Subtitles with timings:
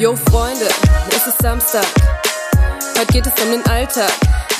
[0.00, 0.66] Yo Freunde,
[1.10, 1.84] es ist Samstag.
[2.98, 4.10] Heute geht es um den Alltag,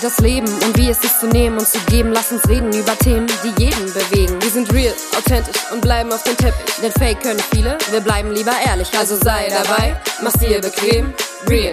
[0.02, 2.12] das Leben und wie es ist zu nehmen und zu geben.
[2.12, 4.36] Lass uns reden über Themen, die jeden bewegen.
[4.42, 6.74] Wir sind real, authentisch und bleiben auf dem Teppich.
[6.82, 8.90] Denn Fake können viele, wir bleiben lieber ehrlich.
[8.98, 11.14] Also sei dabei, mach's dir bequem.
[11.48, 11.72] Real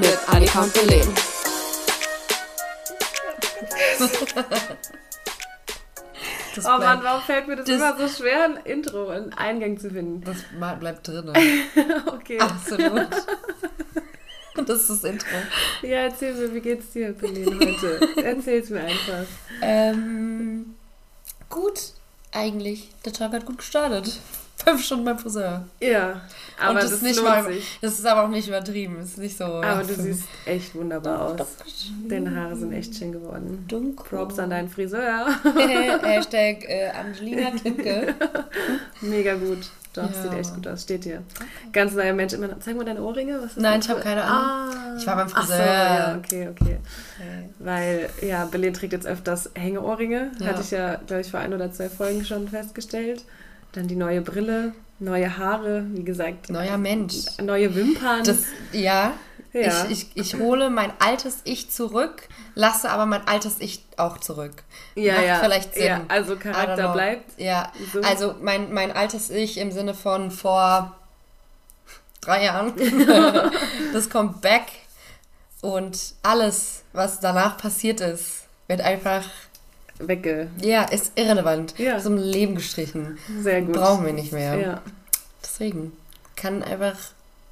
[0.00, 1.14] mit Annika und Belen.
[6.62, 9.78] Das oh Mann, warum fällt mir das, das, immer so schwer, ein Intro, einen Eingang
[9.78, 10.22] zu finden?
[10.24, 10.36] Das
[10.78, 11.28] bleibt drin.
[12.06, 12.38] okay.
[12.38, 13.08] Absolut.
[14.56, 15.28] Und das ist das Intro.
[15.82, 18.22] Ja, erzähl mir, wie geht's dir, Pauline, heute?
[18.22, 19.24] Erzähl's mir einfach.
[19.60, 20.76] Ähm,
[21.48, 21.92] gut,
[22.30, 22.90] eigentlich.
[23.04, 24.20] Der Tag hat gut gestartet.
[24.64, 25.64] Fünf Stunden beim Friseur.
[25.80, 26.20] Ja,
[26.60, 27.44] aber das, das, nicht mal,
[27.80, 28.96] das ist aber auch nicht übertrieben.
[28.98, 29.44] Das ist nicht so.
[29.44, 31.48] Aber du siehst echt wunderbar aus.
[32.08, 33.64] Deine Haare sind echt schön geworden.
[33.68, 34.06] Dunkel.
[34.06, 35.26] Props an deinen Friseur.
[36.02, 38.14] Hashtag äh, Angelina Klimke.
[39.00, 39.70] Mega gut.
[39.94, 40.22] Doch, ja.
[40.22, 40.82] sieht echt gut aus.
[40.82, 41.22] Steht hier.
[41.36, 41.46] Okay.
[41.72, 42.32] Ganz neuer Mensch.
[42.32, 43.50] Immer, zeig mal deine Ohrringe.
[43.56, 44.74] Nein, ich habe keine Ahnung.
[44.74, 44.96] Ah.
[44.98, 45.56] Ich war beim Friseur.
[45.58, 47.48] Ach so, ja, okay, okay, okay.
[47.58, 50.30] Weil, ja, Berlin trägt jetzt öfters Hängeohrringe.
[50.38, 50.46] Ja.
[50.46, 53.24] Hatte ich ja, glaube ich, vor ein oder zwei Folgen schon festgestellt.
[53.72, 56.50] Dann die neue Brille, neue Haare, wie gesagt.
[56.50, 57.14] Neuer Mensch.
[57.42, 58.22] Neue Wimpern.
[58.24, 59.12] Das, ja.
[59.52, 59.86] ja.
[59.88, 64.62] Ich, ich, ich hole mein altes Ich zurück, lasse aber mein altes Ich auch zurück.
[64.94, 65.36] Ja, Macht ja.
[65.40, 65.86] vielleicht Sinn.
[65.86, 67.40] Ja, also Charakter bleibt.
[67.40, 68.00] Ja, so.
[68.02, 70.96] also mein, mein altes Ich im Sinne von vor
[72.20, 72.72] drei Jahren,
[73.92, 74.66] das kommt back
[75.60, 79.24] und alles, was danach passiert ist, wird einfach
[80.06, 80.48] wegge...
[80.60, 81.74] Ja, ist irrelevant.
[81.78, 81.98] Ja.
[81.98, 83.18] Dem Leben gestrichen.
[83.40, 83.74] Sehr gut.
[83.74, 84.58] Brauchen wir nicht mehr.
[84.58, 84.82] Ja.
[85.42, 85.92] Deswegen
[86.36, 86.96] kann einfach...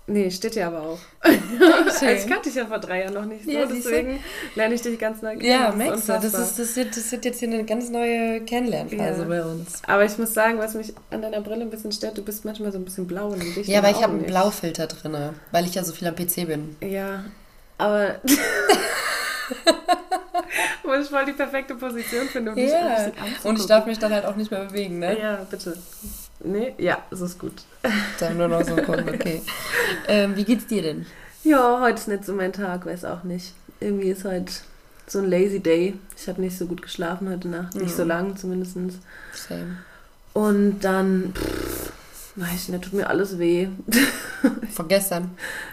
[0.07, 0.99] Nee, steht ja aber auch.
[1.23, 4.19] also ich kannte dich ja vor drei Jahren noch nicht so, ja, deswegen
[4.57, 5.45] lerne ich dich ganz neu kennen.
[5.45, 9.23] Ja, merkst du, das, ist, das, wird, das wird jetzt hier eine ganz neue Kennenlernphase
[9.23, 9.29] ja.
[9.29, 9.83] bei uns.
[9.87, 12.73] Aber ich muss sagen, was mich an deiner Brille ein bisschen stört, du bist manchmal
[12.73, 13.69] so ein bisschen blau in dem Gesicht.
[13.69, 15.17] Ja, aber ich habe einen Blaufilter drin,
[15.53, 16.77] weil ich ja so viel am PC bin.
[16.81, 17.25] Ja,
[17.79, 18.17] aber...
[20.83, 23.13] Wo ich voll die perfekte Position finde, um dich yeah.
[23.45, 25.19] Und ich darf mich dann halt auch nicht mehr bewegen, ne?
[25.19, 25.77] Ja, bitte.
[26.43, 27.53] Nee, ja, es ist gut.
[28.19, 29.43] Dann nur noch so gucken, okay.
[30.09, 31.07] Ähm, wie geht's dir denn?
[31.45, 33.53] Ja, heute ist nicht so mein Tag, weiß auch nicht.
[33.81, 34.53] Irgendwie ist heute
[35.07, 35.95] so ein lazy day.
[36.17, 38.77] Ich habe nicht so gut geschlafen heute Nacht, nicht so lang zumindest.
[39.33, 39.79] Same.
[40.33, 41.93] Und dann, pff,
[42.37, 43.69] weiß ich nicht, tut mir alles weh.
[44.75, 45.31] Von gestern?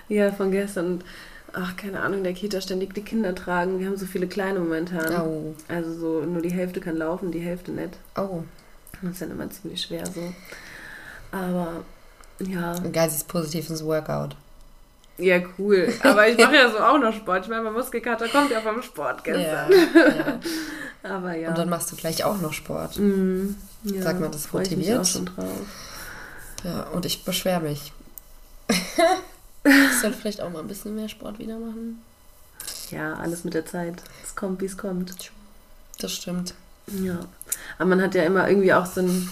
[0.10, 1.02] ja, von gestern
[1.54, 3.80] ach, keine Ahnung, der Kita ständig die Kinder tragen.
[3.80, 5.22] Wir haben so viele kleine momentan.
[5.22, 5.56] Oh.
[5.68, 7.98] Also so nur die Hälfte kann laufen, die Hälfte nicht.
[8.16, 8.44] Oh.
[9.02, 10.34] Das ist dann immer ziemlich schwer so.
[11.32, 11.84] Aber
[12.40, 12.74] ja.
[12.92, 14.36] Geil, ist positiv ins Workout.
[15.18, 15.92] Ja, cool.
[16.04, 17.46] Aber ich mache ja so auch noch Sport.
[17.46, 19.72] Ich meine, mein Muskelkater kommt ja vom Sport gestern.
[19.72, 20.40] Ja, ja.
[21.16, 21.50] Aber ja.
[21.50, 22.98] Und dann machst du gleich auch noch Sport.
[23.00, 24.82] Mm, ja, Sag mal, das motiviert.
[24.82, 25.62] Ich mich auch schon drauf.
[26.64, 27.94] Ja, und ich beschwere mich.
[29.68, 32.02] Ich sollte vielleicht auch mal ein bisschen mehr Sport wieder machen.
[32.90, 34.02] Ja, alles mit der Zeit.
[34.24, 35.32] Es kommt, wie es kommt.
[36.00, 36.54] Das stimmt.
[36.88, 37.20] Ja.
[37.78, 39.30] Aber man hat ja immer irgendwie auch so einen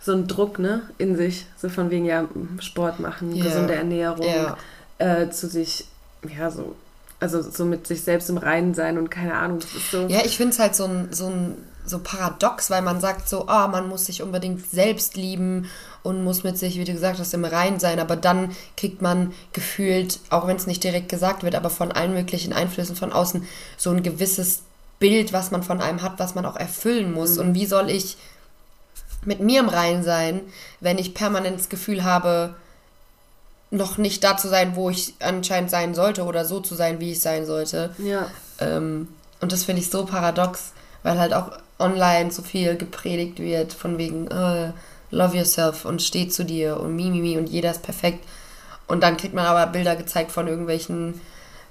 [0.00, 1.46] so Druck, ne, in sich.
[1.56, 2.28] So von wegen, ja,
[2.60, 3.44] Sport machen, yeah.
[3.44, 4.56] gesunde Ernährung, yeah.
[4.98, 5.86] äh, zu sich,
[6.28, 6.76] ja, so,
[7.20, 10.06] also so mit sich selbst im Reinen sein und keine Ahnung, das ist so.
[10.08, 13.48] Ja, ich finde es halt so ein, so ein so paradox, weil man sagt so,
[13.48, 15.68] ah, oh, man muss sich unbedingt selbst lieben
[16.02, 19.32] und muss mit sich, wie du gesagt hast, im Rein sein, aber dann kriegt man
[19.52, 23.46] gefühlt, auch wenn es nicht direkt gesagt wird, aber von allen möglichen Einflüssen von außen
[23.76, 24.62] so ein gewisses
[24.98, 27.36] Bild, was man von einem hat, was man auch erfüllen muss.
[27.36, 27.40] Mhm.
[27.40, 28.16] Und wie soll ich
[29.24, 30.40] mit mir im Rein sein,
[30.80, 32.54] wenn ich permanent das Gefühl habe,
[33.70, 37.12] noch nicht da zu sein, wo ich anscheinend sein sollte oder so zu sein, wie
[37.12, 37.94] ich sein sollte.
[37.98, 38.26] Ja.
[38.60, 39.08] Ähm,
[39.40, 43.98] und das finde ich so paradox, weil halt auch online so viel gepredigt wird, von
[43.98, 44.72] wegen, äh,
[45.12, 48.24] love yourself und steh zu dir und mimimi und jeder ist perfekt.
[48.88, 51.20] Und dann kriegt man aber Bilder gezeigt von irgendwelchen,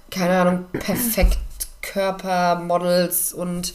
[0.10, 1.38] keine Ahnung, perfekt
[1.82, 3.74] Körpermodels und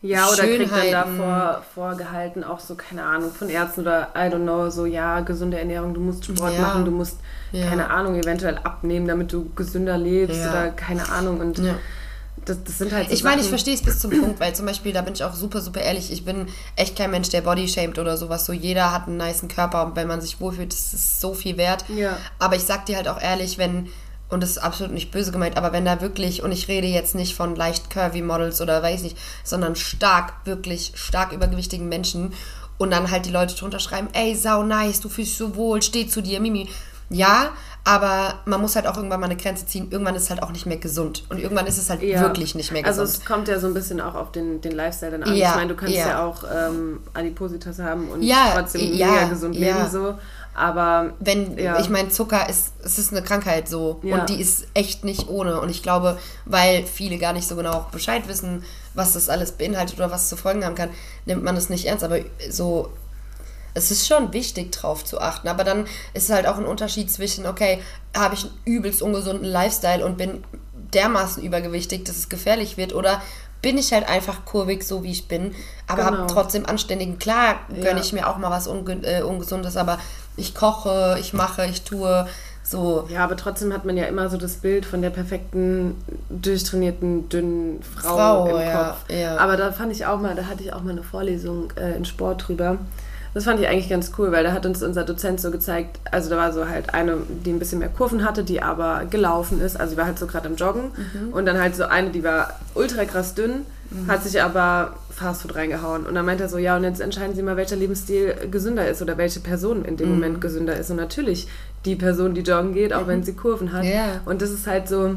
[0.00, 4.44] ja, oder kriegt dann davor vorgehalten, auch so, keine Ahnung, von Ärzten oder I don't
[4.44, 6.60] know, so, ja, gesunde Ernährung, du musst Sport ja.
[6.60, 7.18] machen, du musst,
[7.50, 7.66] ja.
[7.66, 10.50] keine Ahnung, eventuell abnehmen, damit du gesünder lebst ja.
[10.50, 11.40] oder keine Ahnung.
[11.40, 11.58] Und
[12.44, 14.66] das, das sind halt so Ich meine, ich verstehe es bis zum Punkt, weil zum
[14.66, 17.68] Beispiel, da bin ich auch super, super ehrlich, ich bin echt kein Mensch, der Body
[17.68, 18.46] shamed oder sowas.
[18.46, 21.56] So jeder hat einen niceen Körper und wenn man sich wohlfühlt, das ist so viel
[21.56, 21.84] wert.
[21.88, 22.16] Ja.
[22.38, 23.88] Aber ich sag dir halt auch ehrlich, wenn,
[24.28, 27.14] und das ist absolut nicht böse gemeint, aber wenn da wirklich, und ich rede jetzt
[27.14, 32.32] nicht von leicht curvy Models oder weiß nicht, sondern stark, wirklich stark übergewichtigen Menschen
[32.78, 35.82] und dann halt die Leute drunter schreiben, ey, sau nice, du fühlst dich so wohl,
[35.82, 36.68] steh zu dir, Mimi
[37.10, 37.52] Ja,
[37.84, 39.88] aber man muss halt auch irgendwann mal eine Grenze ziehen.
[39.90, 41.24] Irgendwann ist es halt auch nicht mehr gesund.
[41.30, 42.20] Und irgendwann ist es halt ja.
[42.20, 43.00] wirklich nicht mehr gesund.
[43.00, 45.34] Also es kommt ja so ein bisschen auch auf den, den Lifestyle dann an.
[45.34, 48.22] Ja, ich meine, du kannst ja, ja auch ähm, Adipositas haben und
[48.52, 50.14] trotzdem mega gesund leben so.
[50.54, 55.04] Aber wenn, ich meine, Zucker ist, es ist eine Krankheit so und die ist echt
[55.04, 55.60] nicht ohne.
[55.60, 59.96] Und ich glaube, weil viele gar nicht so genau Bescheid wissen, was das alles beinhaltet
[59.96, 60.90] oder was es zu Folgen haben kann,
[61.26, 62.02] nimmt man es nicht ernst.
[62.02, 62.18] Aber
[62.50, 62.90] so,
[63.78, 65.48] es ist schon wichtig, drauf zu achten.
[65.48, 67.80] Aber dann ist halt auch ein Unterschied zwischen, okay,
[68.16, 70.44] habe ich einen übelst ungesunden Lifestyle und bin
[70.92, 73.20] dermaßen übergewichtig, dass es gefährlich wird oder
[73.60, 75.54] bin ich halt einfach kurvig, so wie ich bin,
[75.86, 76.18] aber genau.
[76.18, 77.18] habe trotzdem anständigen.
[77.18, 77.98] Klar gönne ja.
[77.98, 79.98] ich mir auch mal was Unge äh, Ungesundes, aber
[80.36, 82.26] ich koche, ich mache, ich tue.
[82.62, 83.08] So.
[83.08, 85.96] Ja, aber trotzdem hat man ja immer so das Bild von der perfekten,
[86.28, 89.10] durchtrainierten, dünnen Frau, Frau im ja, Kopf.
[89.10, 89.36] Ja.
[89.38, 92.04] Aber da fand ich auch mal, da hatte ich auch mal eine Vorlesung äh, in
[92.04, 92.76] Sport drüber.
[93.38, 96.28] Das fand ich eigentlich ganz cool, weil da hat uns unser Dozent so gezeigt, also
[96.28, 99.78] da war so halt eine, die ein bisschen mehr Kurven hatte, die aber gelaufen ist,
[99.78, 101.32] also die war halt so gerade am Joggen mhm.
[101.32, 104.08] und dann halt so eine, die war ultra krass dünn, mhm.
[104.08, 107.44] hat sich aber Fastfood reingehauen und dann meinte er so, ja und jetzt entscheiden Sie
[107.44, 110.14] mal, welcher Lebensstil gesünder ist oder welche Person in dem mhm.
[110.16, 111.46] Moment gesünder ist und natürlich
[111.84, 113.22] die Person, die joggen geht, auch wenn mhm.
[113.22, 114.20] sie Kurven hat yeah.
[114.24, 115.14] und das ist halt so,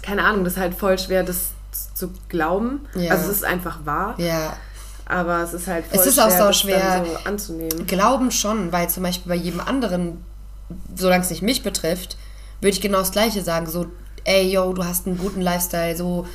[0.00, 1.50] keine Ahnung, das ist halt voll schwer, das
[1.92, 3.12] zu glauben, yeah.
[3.12, 4.14] also es ist einfach wahr.
[4.16, 4.24] Ja.
[4.24, 4.56] Yeah.
[5.06, 7.86] Aber es ist halt voll es ist schwer, auch so schwer so anzunehmen.
[7.86, 10.24] Glauben schon, weil zum Beispiel bei jedem anderen,
[10.94, 12.16] solange es nicht mich betrifft,
[12.60, 13.66] würde ich genau das Gleiche sagen.
[13.66, 13.86] So,
[14.24, 16.26] ey, yo, du hast einen guten Lifestyle, so,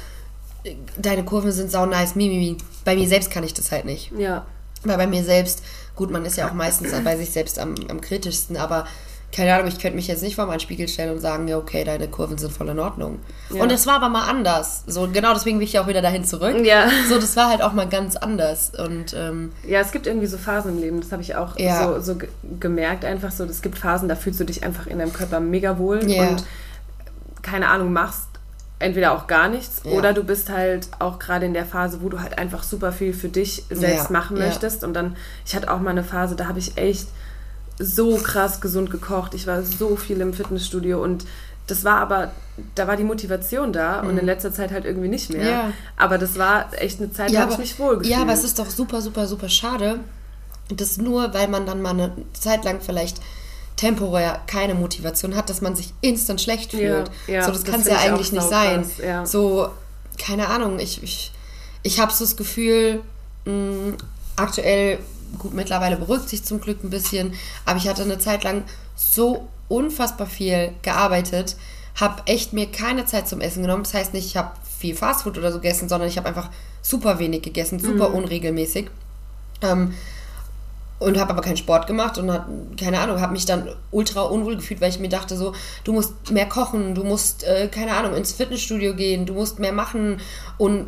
[0.98, 2.58] deine Kurven sind sau nice, mimimi.
[2.86, 4.12] Bei mir selbst kann ich das halt nicht.
[4.18, 4.46] Ja.
[4.84, 5.64] Weil bei mir selbst,
[5.96, 8.86] gut, man ist ja auch meistens bei sich selbst am, am kritischsten, aber
[9.32, 11.84] keine Ahnung, ich könnte mich jetzt nicht vor meinen Spiegel stellen und sagen, ja, okay,
[11.84, 13.20] deine Kurven sind voll in Ordnung.
[13.52, 13.62] Ja.
[13.62, 14.84] Und das war aber mal anders.
[14.88, 16.56] So, genau deswegen bin ich auch wieder dahin zurück.
[16.66, 16.90] Ja.
[17.08, 18.72] So, das war halt auch mal ganz anders.
[18.78, 21.94] Und, ähm, ja, es gibt irgendwie so Phasen im Leben, das habe ich auch ja.
[21.94, 22.18] so, so
[22.60, 25.78] gemerkt, einfach so, es gibt Phasen, da fühlst du dich einfach in deinem Körper mega
[25.78, 26.30] wohl ja.
[26.30, 26.44] und
[27.42, 28.30] keine Ahnung, machst
[28.80, 29.92] entweder auch gar nichts ja.
[29.92, 33.14] oder du bist halt auch gerade in der Phase, wo du halt einfach super viel
[33.14, 34.12] für dich selbst ja.
[34.12, 34.84] machen möchtest.
[34.84, 37.08] Und dann, ich hatte auch mal eine Phase, da habe ich echt
[37.80, 39.34] so krass gesund gekocht.
[39.34, 41.26] Ich war so viel im Fitnessstudio und
[41.68, 42.32] das war aber,
[42.76, 44.10] da war die Motivation da mhm.
[44.10, 44.28] und in mhm.
[44.28, 45.50] letzter Zeit halt irgendwie nicht mehr.
[45.50, 45.74] Ja.
[45.98, 48.14] Aber das war echt eine Zeit, ja, da habe ich mich wohl gefühlt.
[48.16, 50.00] Ja, aber es ist doch super, super, super schade,
[50.76, 53.22] dass nur, weil man dann mal eine Zeit lang vielleicht
[53.76, 57.10] temporär keine Motivation hat, dass man sich instant schlecht fühlt.
[57.28, 58.86] Ja, so, das, das kann es ja eigentlich nicht sein.
[59.00, 59.32] Krass.
[59.32, 59.70] So,
[60.18, 61.32] keine Ahnung, ich, ich,
[61.82, 63.02] ich habe so das Gefühl,
[63.46, 63.94] mh,
[64.36, 65.00] aktuell
[65.38, 67.34] gut, mittlerweile beruhigt sich zum Glück ein bisschen,
[67.66, 68.64] aber ich hatte eine Zeit lang
[68.96, 71.56] so unfassbar viel gearbeitet,
[71.96, 73.84] habe echt mir keine Zeit zum Essen genommen.
[73.84, 76.50] Das heißt nicht, ich habe viel Fastfood oder so gegessen, sondern ich habe einfach
[76.82, 78.16] super wenig gegessen, super mhm.
[78.16, 78.90] unregelmäßig.
[79.62, 79.94] Ähm,
[81.00, 82.46] und habe aber keinen Sport gemacht und hat,
[82.78, 85.54] keine Ahnung, habe mich dann ultra unwohl gefühlt, weil ich mir dachte so,
[85.86, 89.72] du musst mehr kochen, du musst, äh, keine Ahnung, ins Fitnessstudio gehen, du musst mehr
[89.72, 90.20] machen
[90.58, 90.88] und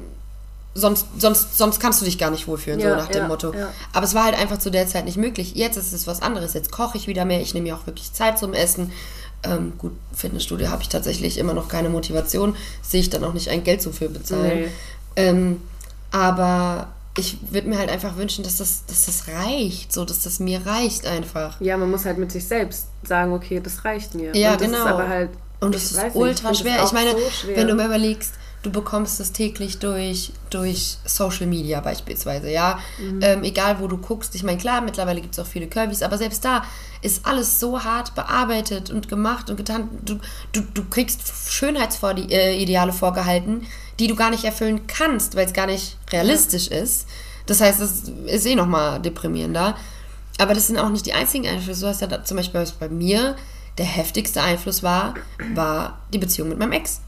[0.73, 3.53] sonst, sonst, sonst kannst du dich gar nicht wohlfühlen, ja, so nach dem ja, Motto.
[3.53, 3.69] Ja.
[3.93, 5.53] Aber es war halt einfach zu der Zeit nicht möglich.
[5.55, 6.53] Jetzt ist es was anderes.
[6.53, 7.41] Jetzt koche ich wieder mehr.
[7.41, 8.91] Ich nehme mir auch wirklich Zeit zum Essen.
[9.43, 12.55] Ähm, gut, Fitnessstudio habe ich tatsächlich immer noch keine Motivation.
[12.81, 14.59] Sehe ich dann auch nicht ein Geld so für bezahlen.
[14.59, 14.69] Nee.
[15.15, 15.61] Ähm,
[16.11, 20.39] aber ich würde mir halt einfach wünschen, dass das, dass das reicht, so dass das
[20.39, 21.59] mir reicht einfach.
[21.59, 24.35] Ja, man muss halt mit sich selbst sagen, okay, das reicht mir.
[24.35, 24.85] Ja, Und das genau.
[24.85, 26.83] Ist aber halt, Und das ist ultra schwer.
[26.83, 27.57] Ich meine, so schwer.
[27.57, 32.79] wenn du mir überlegst, du bekommst es täglich durch, durch Social Media beispielsweise, ja.
[32.99, 33.19] Mhm.
[33.21, 34.35] Ähm, egal wo du guckst.
[34.35, 36.63] Ich meine, klar, mittlerweile gibt es auch viele Curvys, aber selbst da
[37.01, 39.89] ist alles so hart bearbeitet und gemacht und getan.
[40.05, 40.19] Du,
[40.51, 43.65] du, du kriegst Schönheitsideale vorgehalten,
[43.99, 46.77] die du gar nicht erfüllen kannst, weil es gar nicht realistisch ja.
[46.77, 47.07] ist.
[47.47, 49.75] Das heißt, es ist eh nochmal deprimierender.
[50.37, 51.81] Aber das sind auch nicht die einzigen Einflüsse.
[51.81, 53.35] Du hast ja da, zum Beispiel bei mir
[53.77, 55.15] der heftigste Einfluss war,
[55.53, 57.01] war die Beziehung mit meinem Ex.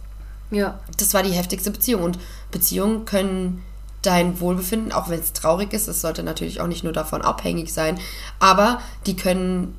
[0.53, 0.79] Ja.
[0.97, 2.03] Das war die heftigste Beziehung.
[2.03, 2.19] Und
[2.51, 3.63] Beziehungen können
[4.03, 7.73] dein Wohlbefinden, auch wenn es traurig ist, es sollte natürlich auch nicht nur davon abhängig
[7.73, 7.99] sein,
[8.37, 9.75] aber die können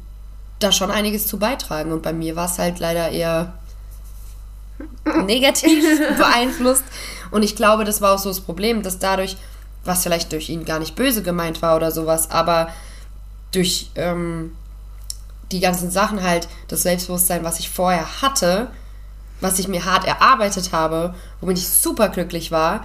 [0.60, 1.92] da schon einiges zu beitragen.
[1.92, 3.52] Und bei mir war es halt leider eher
[5.26, 5.84] negativ
[6.16, 6.84] beeinflusst.
[7.30, 9.36] Und ich glaube, das war auch so das Problem, dass dadurch,
[9.84, 12.68] was vielleicht durch ihn gar nicht böse gemeint war oder sowas, aber
[13.52, 14.56] durch ähm,
[15.52, 18.70] die ganzen Sachen halt, das Selbstbewusstsein, was ich vorher hatte,
[19.44, 22.84] was ich mir hart erarbeitet habe, womit ich super glücklich war.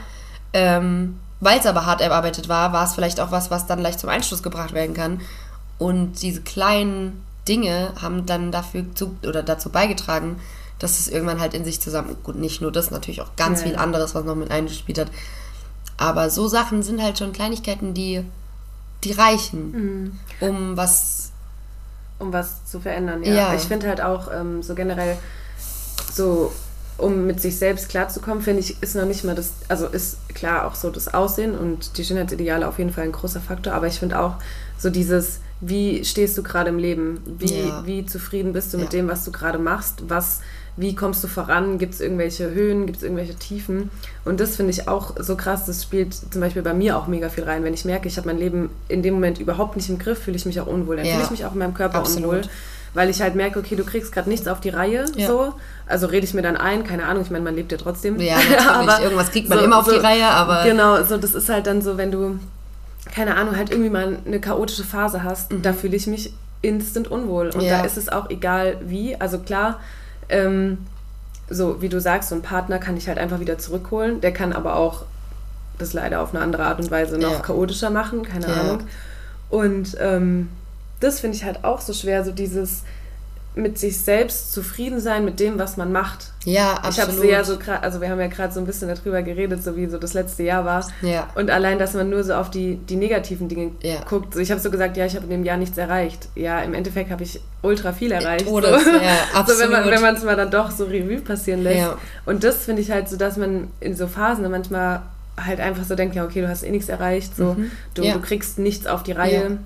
[0.54, 4.00] Ähm, Weil es aber hart erarbeitet war, war es vielleicht auch was, was dann leicht
[4.00, 5.22] zum Einschluss gebracht werden kann.
[5.78, 10.39] Und diese kleinen Dinge haben dann dafür zu, oder dazu beigetragen,
[10.80, 12.18] dass es irgendwann halt in sich zusammen.
[12.24, 13.68] Gut, nicht nur das, natürlich auch ganz ja.
[13.68, 15.12] viel anderes, was noch mit eingespielt hat.
[15.98, 18.25] Aber so Sachen sind halt schon Kleinigkeiten, die,
[19.04, 20.20] die reichen, mhm.
[20.42, 21.32] um was
[22.20, 23.24] um was zu verändern.
[23.24, 23.54] Ja, ja.
[23.54, 25.18] ich finde halt auch ähm, so generell
[26.12, 26.51] so
[27.00, 30.68] um mit sich selbst klarzukommen, finde ich, ist noch nicht mal das, also ist klar
[30.68, 34.00] auch so das Aussehen und die Schönheitsideale auf jeden Fall ein großer Faktor, aber ich
[34.00, 34.36] finde auch
[34.78, 37.22] so dieses, wie stehst du gerade im Leben?
[37.25, 37.86] Wie, ja.
[37.86, 38.84] wie zufrieden bist du ja.
[38.84, 40.04] mit dem, was du gerade machst?
[40.08, 40.39] Was,
[40.78, 41.78] wie kommst du voran?
[41.78, 42.86] Gibt es irgendwelche Höhen?
[42.86, 43.92] Gibt es irgendwelche Tiefen?
[44.24, 45.66] Und das finde ich auch so krass.
[45.66, 47.66] Das spielt zum Beispiel bei mir auch mega viel rein.
[47.66, 50.38] Wenn ich merke, ich habe mein Leben in dem Moment überhaupt nicht im Griff, fühle
[50.38, 50.96] ich mich auch unwohl.
[50.96, 51.13] Dann ja.
[51.13, 52.30] fühle ich mich auch in meinem Körper Absolut.
[52.30, 52.50] unwohl
[52.93, 55.27] weil ich halt merke, okay, du kriegst gerade nichts auf die Reihe, ja.
[55.27, 55.53] so.
[55.88, 58.19] Also rede ich mir dann ein, keine Ahnung, ich meine, man lebt ja trotzdem.
[58.19, 58.38] Ja,
[58.74, 60.63] aber irgendwas kriegt man so, immer auf so, die Reihe, aber...
[60.63, 62.39] Genau, so das ist halt dann so, wenn du,
[63.13, 65.62] keine Ahnung, halt irgendwie mal eine chaotische Phase hast, mhm.
[65.62, 67.50] da fühle ich mich instant unwohl.
[67.50, 67.79] Und ja.
[67.79, 69.79] da ist es auch egal wie, also klar,
[70.29, 70.79] ähm,
[71.50, 74.53] so wie du sagst, so ein Partner kann ich halt einfach wieder zurückholen, der kann
[74.53, 75.05] aber auch
[75.77, 77.39] das leider auf eine andere Art und Weise noch ja.
[77.39, 78.81] chaotischer machen, keine Ahnung.
[79.50, 80.50] Und ähm,
[81.00, 82.84] das finde ich halt auch so schwer, so dieses
[83.56, 86.32] mit sich selbst zufrieden sein mit dem, was man macht.
[86.46, 86.94] Ja, absolut.
[86.94, 89.22] Ich habe es ja so gerade, also wir haben ja gerade so ein bisschen darüber
[89.22, 90.88] geredet, so wie so das letzte Jahr war.
[91.01, 91.27] Ja.
[91.36, 94.01] Und allein, dass man nur so auf die, die negativen Dinge ja.
[94.08, 94.34] guckt.
[94.34, 96.29] So, ich habe so gesagt, ja, ich habe in dem Jahr nichts erreicht.
[96.36, 98.48] Ja, im Endeffekt habe ich ultra viel erreicht.
[98.48, 98.89] Oder, so.
[98.89, 99.63] ja, absolut.
[99.84, 101.79] so, wenn man es mal dann doch so Revue passieren lässt.
[101.79, 101.98] Ja.
[102.25, 105.01] Und das finde ich halt so, dass man in so Phasen manchmal
[105.46, 107.72] halt einfach so denkt, ja, okay, du hast eh nichts erreicht, so, mhm.
[107.93, 108.13] du, ja.
[108.13, 109.43] du, kriegst nichts auf die Reihe.
[109.43, 109.58] Ja.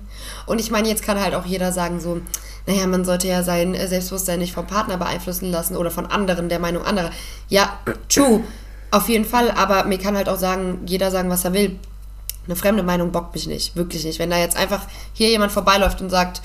[0.46, 2.20] Und ich meine, jetzt kann halt auch jeder sagen, so,
[2.66, 6.58] naja, man sollte ja sein Selbstbewusstsein nicht vom Partner beeinflussen lassen oder von anderen, der
[6.58, 7.10] Meinung anderer.
[7.48, 7.78] Ja,
[8.08, 8.42] true,
[8.90, 11.78] auf jeden Fall, aber mir kann halt auch sagen, jeder sagen, was er will.
[12.46, 14.18] Eine fremde Meinung bockt mich nicht, wirklich nicht.
[14.18, 16.42] Wenn da jetzt einfach hier jemand vorbeiläuft und sagt,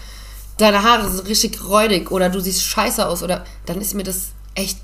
[0.57, 4.29] deine Haare sind richtig räudig oder du siehst scheiße aus oder dann ist mir das
[4.55, 4.79] echt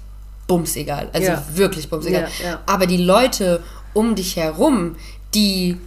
[0.48, 1.10] bums egal.
[1.14, 1.44] Also ja.
[1.54, 2.30] wirklich bums egal.
[2.40, 2.60] Ja, ja.
[2.66, 3.62] Aber die Leute
[3.96, 4.96] um dich herum,
[5.34, 5.78] die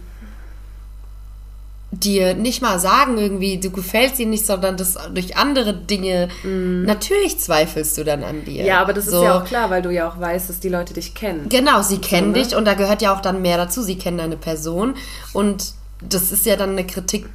[1.91, 6.83] dir nicht mal sagen irgendwie, du gefällst ihnen nicht, sondern das durch andere Dinge, mm.
[6.83, 8.63] natürlich zweifelst du dann an dir.
[8.63, 9.17] Ja, aber das so.
[9.17, 11.49] ist ja auch klar, weil du ja auch weißt, dass die Leute dich kennen.
[11.49, 12.45] Genau, sie kennen so, ne?
[12.45, 13.81] dich und da gehört ja auch dann mehr dazu.
[13.81, 14.95] Sie kennen deine Person
[15.33, 17.27] und das ist ja dann eine Kritik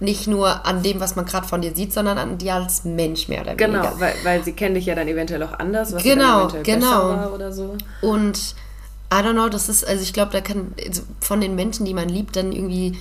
[0.00, 3.28] nicht nur an dem, was man gerade von dir sieht, sondern an dir als Mensch
[3.28, 3.90] mehr oder genau, weniger.
[3.90, 6.80] Genau, weil, weil sie kennen dich ja dann eventuell auch anders, was genau, eventuell genau.
[6.80, 7.76] besser war oder so.
[8.00, 8.54] Und
[9.12, 11.94] I don't know, das ist, also ich glaube, da kann also von den Menschen, die
[11.94, 12.96] man liebt, dann irgendwie,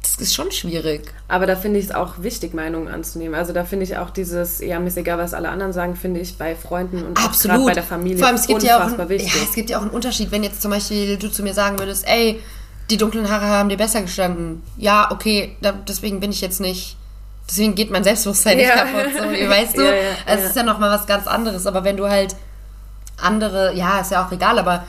[0.00, 1.12] das ist schon schwierig.
[1.26, 3.34] Aber da finde ich es auch wichtig, Meinungen anzunehmen.
[3.34, 6.20] Also da finde ich auch dieses, ja, mir ist egal, was alle anderen sagen, finde
[6.20, 9.08] ich bei Freunden und gerade bei der Familie Vor allem, es gibt ja auch ein,
[9.08, 9.34] wichtig.
[9.34, 11.78] Ja, es gibt ja auch einen Unterschied, wenn jetzt zum Beispiel du zu mir sagen
[11.80, 12.40] würdest, ey,
[12.88, 14.62] die dunklen Haare haben dir besser gestanden.
[14.76, 16.96] Ja, okay, da, deswegen bin ich jetzt nicht
[17.48, 18.84] deswegen geht mein Selbstbewusstsein ja.
[18.84, 19.82] nicht kaputt, so, weißt du?
[19.86, 22.34] Ja, ja, also es ist ja nochmal was ganz anderes, aber wenn du halt
[23.18, 24.84] andere, ja, ist ja auch egal, aber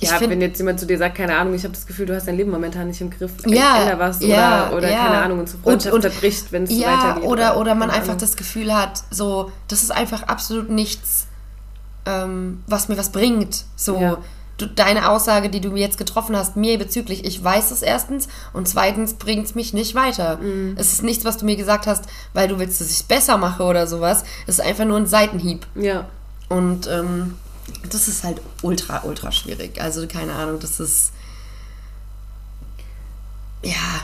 [0.00, 2.14] ja, find, wenn jetzt jemand zu dir sagt, keine Ahnung, ich habe das Gefühl, du
[2.14, 5.04] hast dein Leben momentan nicht im Griff, ja, änder was ja, oder, oder ja.
[5.04, 7.24] keine Ahnung, unsere Freundschaft und, und, zerbricht, wenn es ja, weitergeht.
[7.24, 8.18] Oder, oder, oder man einfach Ahnung.
[8.20, 11.28] das Gefühl hat, so, das ist einfach absolut nichts,
[12.04, 13.64] ähm, was mir was bringt.
[13.74, 14.18] So, ja.
[14.58, 18.28] du, deine Aussage, die du mir jetzt getroffen hast, mir bezüglich, ich weiß es erstens
[18.52, 20.36] und zweitens bringt es mich nicht weiter.
[20.36, 20.74] Mhm.
[20.76, 23.38] Es ist nichts, was du mir gesagt hast, weil du willst, dass ich es besser
[23.38, 24.24] mache oder sowas.
[24.46, 25.66] Es ist einfach nur ein Seitenhieb.
[25.74, 26.06] Ja.
[26.50, 27.34] Und, ähm,
[27.90, 29.80] das ist halt ultra, ultra schwierig.
[29.80, 31.12] Also keine Ahnung, das ist.
[33.62, 34.02] Ja,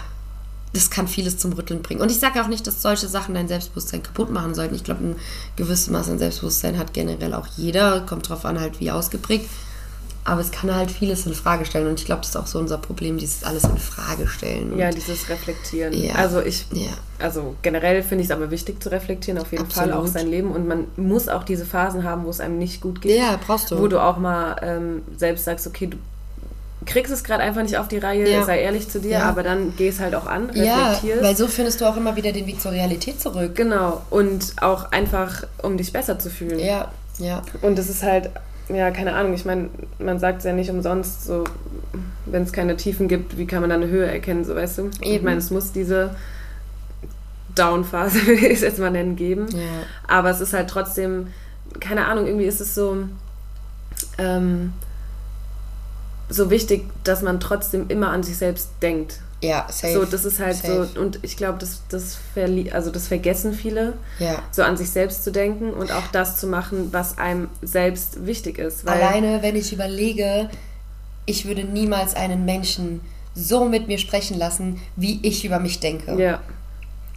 [0.73, 2.00] das kann vieles zum Rütteln bringen.
[2.00, 4.75] Und ich sage auch nicht, dass solche Sachen dein Selbstbewusstsein kaputt machen sollten.
[4.75, 5.16] Ich glaube, ein
[5.57, 8.00] gewisses Maß an Selbstbewusstsein hat generell auch jeder.
[8.00, 9.49] Kommt drauf an, halt wie ausgeprägt.
[10.25, 11.88] Aber es kann halt vieles in Frage stellen.
[11.88, 14.79] Und ich glaube, das ist auch so unser Problem, dieses alles in Frage stellen.
[14.79, 15.93] Ja, dieses Reflektieren.
[15.93, 16.14] Ja.
[16.14, 16.93] Also ich, ja.
[17.19, 19.91] also generell finde ich es aber wichtig zu reflektieren, auf jeden Absolut.
[19.91, 20.52] Fall auch sein Leben.
[20.52, 23.19] Und man muss auch diese Phasen haben, wo es einem nicht gut geht.
[23.19, 23.79] Ja, brauchst du.
[23.79, 25.97] Wo du auch mal ähm, selbst sagst, okay, du
[26.87, 28.45] kriegst es gerade einfach nicht auf die Reihe, ja.
[28.45, 29.23] sei ehrlich zu dir, ja.
[29.25, 31.05] aber dann geh es halt auch an, reflektierst.
[31.05, 33.55] Ja, weil so findest du auch immer wieder den Weg zur Realität zurück.
[33.55, 34.02] Genau.
[34.11, 36.59] Und auch einfach, um dich besser zu fühlen.
[36.59, 37.43] Ja, ja.
[37.61, 38.31] Und es ist halt
[38.69, 41.45] ja, keine Ahnung, ich meine, man sagt es ja nicht umsonst, so,
[42.26, 44.83] wenn es keine Tiefen gibt, wie kann man dann eine Höhe erkennen, so weißt du?
[44.83, 45.02] Eben.
[45.02, 46.14] Ich meine, es muss diese
[47.54, 49.47] Down-Phase, würde ich es jetzt mal nennen, geben.
[49.50, 49.85] Ja.
[50.07, 51.28] Aber es ist halt trotzdem,
[51.81, 52.97] keine Ahnung, irgendwie ist es so,
[54.19, 54.73] ähm,
[56.28, 59.21] so wichtig, dass man trotzdem immer an sich selbst denkt.
[59.42, 59.92] Ja, safe.
[59.94, 60.88] So, das ist halt safe.
[60.94, 62.18] so, und ich glaube, das, das,
[62.72, 64.40] also das vergessen viele, ja.
[64.52, 68.58] so an sich selbst zu denken und auch das zu machen, was einem selbst wichtig
[68.58, 68.87] ist.
[68.87, 70.49] Alleine, wenn ich überlege,
[71.26, 73.00] ich würde niemals einen Menschen
[73.34, 76.14] so mit mir sprechen lassen, wie ich über mich denke.
[76.22, 76.40] Ja.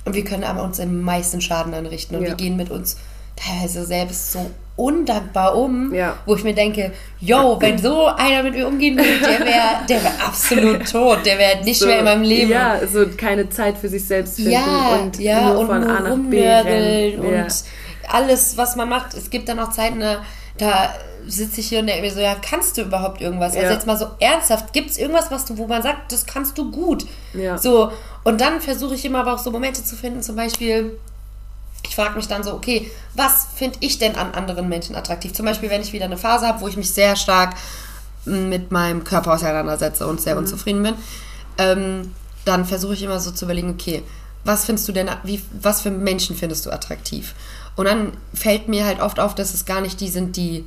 [0.06, 2.30] Und wir können aber uns den meisten Schaden anrichten und ja.
[2.30, 2.98] wir gehen mit uns
[3.36, 6.18] teilweise selbst so undankbar um, ja.
[6.26, 10.04] wo ich mir denke, yo, wenn so einer mit mir umgehen würde, der wäre der
[10.04, 12.52] wär absolut tot, der wäre nicht so, mehr in meinem Leben.
[12.52, 15.90] Ja, so keine Zeit für sich selbst finden ja, und ja, nur und von nur
[15.90, 17.20] A nach B rennen.
[17.20, 17.48] und ja.
[18.10, 19.14] alles, was man macht.
[19.14, 20.04] Es gibt dann auch Zeiten,
[20.58, 20.94] da
[21.28, 23.54] sitze ich hier und denke mir so, ja, kannst du überhaupt irgendwas?
[23.54, 23.64] Also ja.
[23.66, 26.58] Also jetzt mal so ernsthaft, gibt es irgendwas, was du, wo man sagt, das kannst
[26.58, 27.06] du gut?
[27.34, 27.58] Ja.
[27.58, 27.92] So,
[28.24, 30.98] und dann versuche ich immer aber auch so Momente zu finden, zum Beispiel,
[31.88, 35.34] ich frage mich dann so, okay, was finde ich denn an anderen Menschen attraktiv?
[35.34, 37.56] Zum Beispiel, wenn ich wieder eine Phase habe, wo ich mich sehr stark
[38.26, 40.42] mit meinem Körper auseinandersetze und sehr mhm.
[40.42, 40.96] unzufrieden bin,
[41.58, 42.12] ähm,
[42.44, 44.04] dann versuche ich immer so zu überlegen, okay,
[44.44, 47.34] was findest du denn, wie, was für Menschen findest du attraktiv?
[47.76, 50.66] Und dann fällt mir halt oft auf, dass es gar nicht die sind, die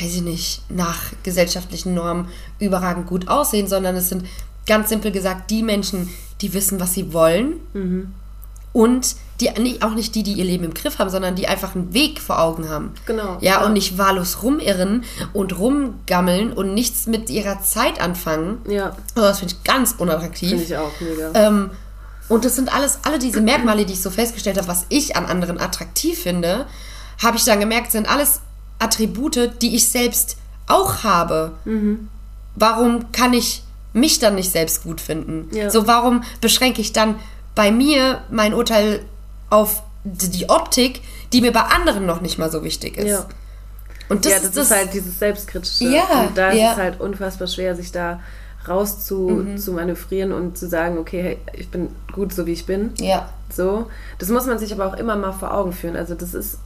[0.00, 2.28] weiß ich nicht, nach gesellschaftlichen Normen
[2.58, 4.26] überragend gut aussehen, sondern es sind
[4.66, 6.08] ganz simpel gesagt die Menschen,
[6.40, 8.14] die wissen, was sie wollen mhm.
[8.72, 11.94] und die auch nicht die, die ihr Leben im Griff haben, sondern die einfach einen
[11.94, 12.92] Weg vor Augen haben.
[13.06, 13.38] Genau.
[13.40, 13.64] Ja, ja.
[13.64, 18.58] und nicht wahllos rumirren und rumgammeln und nichts mit ihrer Zeit anfangen.
[18.68, 18.96] Ja.
[19.16, 20.50] Oh, das finde ich ganz unattraktiv.
[20.50, 21.30] Finde ich auch mega.
[21.34, 21.70] Ähm,
[22.28, 25.24] und das sind alles, alle diese Merkmale, die ich so festgestellt habe, was ich an
[25.24, 26.66] anderen attraktiv finde,
[27.22, 28.40] habe ich dann gemerkt, sind alles
[28.78, 31.52] Attribute, die ich selbst auch habe.
[31.64, 32.08] Mhm.
[32.54, 35.48] Warum kann ich mich dann nicht selbst gut finden?
[35.52, 35.70] Ja.
[35.70, 37.14] So, warum beschränke ich dann
[37.54, 39.00] bei mir mein Urteil
[39.50, 41.02] auf die Optik,
[41.32, 43.08] die mir bei anderen noch nicht mal so wichtig ist?
[43.08, 43.26] Ja.
[44.08, 45.84] Und das, ja, das ist, ist halt dieses Selbstkritische.
[45.84, 46.70] Ja, und da ja.
[46.70, 48.20] ist es halt unfassbar schwer, sich da
[48.66, 49.58] raus zu, mhm.
[49.58, 52.92] zu manövrieren und zu sagen, okay, hey, ich bin gut so wie ich bin.
[52.98, 53.28] Ja.
[53.50, 53.86] So.
[54.18, 55.96] Das muss man sich aber auch immer mal vor Augen führen.
[55.96, 56.58] Also das ist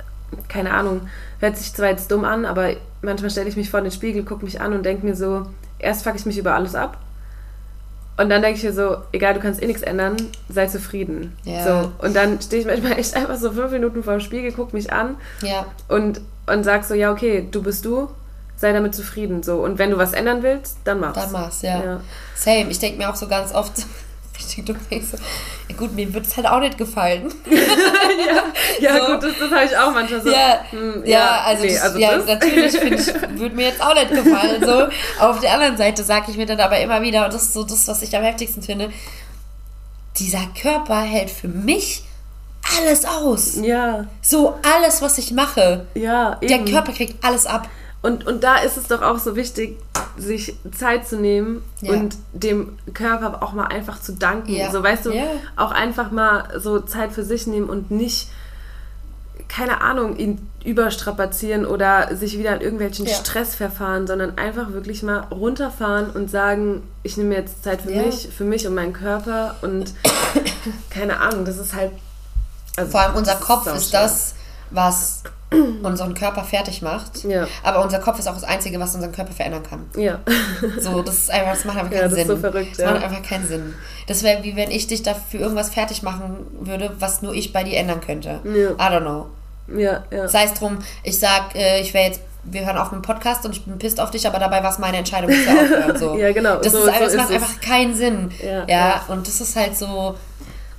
[0.48, 1.02] keine Ahnung,
[1.40, 2.70] hört sich zwar jetzt dumm an, aber
[3.02, 5.46] manchmal stelle ich mich vor den Spiegel, gucke mich an und denke mir so,
[5.78, 6.98] erst fuck ich mich über alles ab.
[8.22, 10.16] Und dann denke ich mir so, egal, du kannst eh nichts ändern,
[10.48, 11.36] sei zufrieden.
[11.42, 11.64] Ja.
[11.64, 14.76] So, und dann stehe ich manchmal echt einfach so fünf Minuten vor dem Spiegel, gucke
[14.76, 15.66] mich an ja.
[15.88, 18.08] und, und sag so, ja, okay, du bist du,
[18.56, 19.42] sei damit zufrieden.
[19.42, 19.56] So.
[19.56, 21.20] Und wenn du was ändern willst, dann mach's.
[21.20, 21.82] Dann mach's, ja.
[21.82, 22.00] ja.
[22.36, 22.70] Same.
[22.70, 23.72] Ich denke mir auch so ganz oft,
[24.36, 25.16] richtig dumm so,
[25.68, 27.32] ja gut, mir wird es halt auch nicht gefallen.
[27.50, 28.44] ja,
[28.80, 29.12] ja so.
[29.12, 30.30] gut, das, das habe ich auch manchmal so.
[30.30, 33.06] Ja, hm, ja, ja, also, nee, also ja, natürlich ich,
[33.38, 34.64] würde mir jetzt auch nicht gefallen.
[34.64, 35.24] So.
[35.24, 37.64] Auf der anderen Seite sage ich mir dann aber immer wieder, und das ist so
[37.64, 38.90] das, was ich am heftigsten finde,
[40.18, 42.04] dieser Körper hält für mich
[42.78, 43.56] alles aus.
[43.62, 44.06] Ja.
[44.20, 45.86] So alles, was ich mache.
[45.94, 46.64] Ja, eben.
[46.64, 47.68] Der Körper kriegt alles ab.
[48.02, 49.78] Und, und da ist es doch auch so wichtig,
[50.16, 51.92] sich Zeit zu nehmen ja.
[51.92, 54.52] und dem Körper auch mal einfach zu danken.
[54.52, 54.70] Ja.
[54.72, 55.24] So, weißt du, ja.
[55.56, 58.28] auch einfach mal so Zeit für sich nehmen und nicht,
[59.48, 65.20] keine Ahnung, ihn überstrapazieren oder sich wieder in irgendwelchen Stress verfahren, sondern einfach wirklich mal
[65.30, 69.94] runterfahren und sagen, ich nehme jetzt Zeit für mich, für mich und meinen Körper und
[70.90, 71.92] keine Ahnung, das ist halt.
[72.76, 74.34] Also, Vor allem unser Kopf ist, ist das,
[74.70, 75.22] was
[75.82, 77.24] unseren Körper fertig macht.
[77.24, 77.46] Ja.
[77.62, 79.86] Aber unser Kopf ist auch das Einzige, was unseren Körper verändern kann.
[79.96, 80.20] Ja.
[80.78, 82.22] So, das ist einfach, das macht einfach keinen ja, das Sinn.
[82.22, 83.74] Ist so verrückt, das macht einfach keinen Sinn.
[84.06, 87.64] Das wäre wie wenn ich dich dafür irgendwas fertig machen würde, was nur ich bei
[87.64, 88.40] dir ändern könnte.
[88.44, 88.70] Ja.
[88.70, 89.26] I don't know.
[89.76, 90.28] Ja, ja.
[90.28, 93.44] Sei es drum, ich sag, äh, ich wäre jetzt wir hören auf mit dem Podcast
[93.46, 95.96] und ich bin pisst auf dich, aber dabei war es meine Entscheidung, dass wir aufhören.
[95.96, 96.16] So.
[96.16, 96.56] ja, genau.
[96.56, 98.32] Das, so, ist, so das macht ist einfach keinen Sinn.
[98.44, 100.16] Ja, ja, und das ist halt so.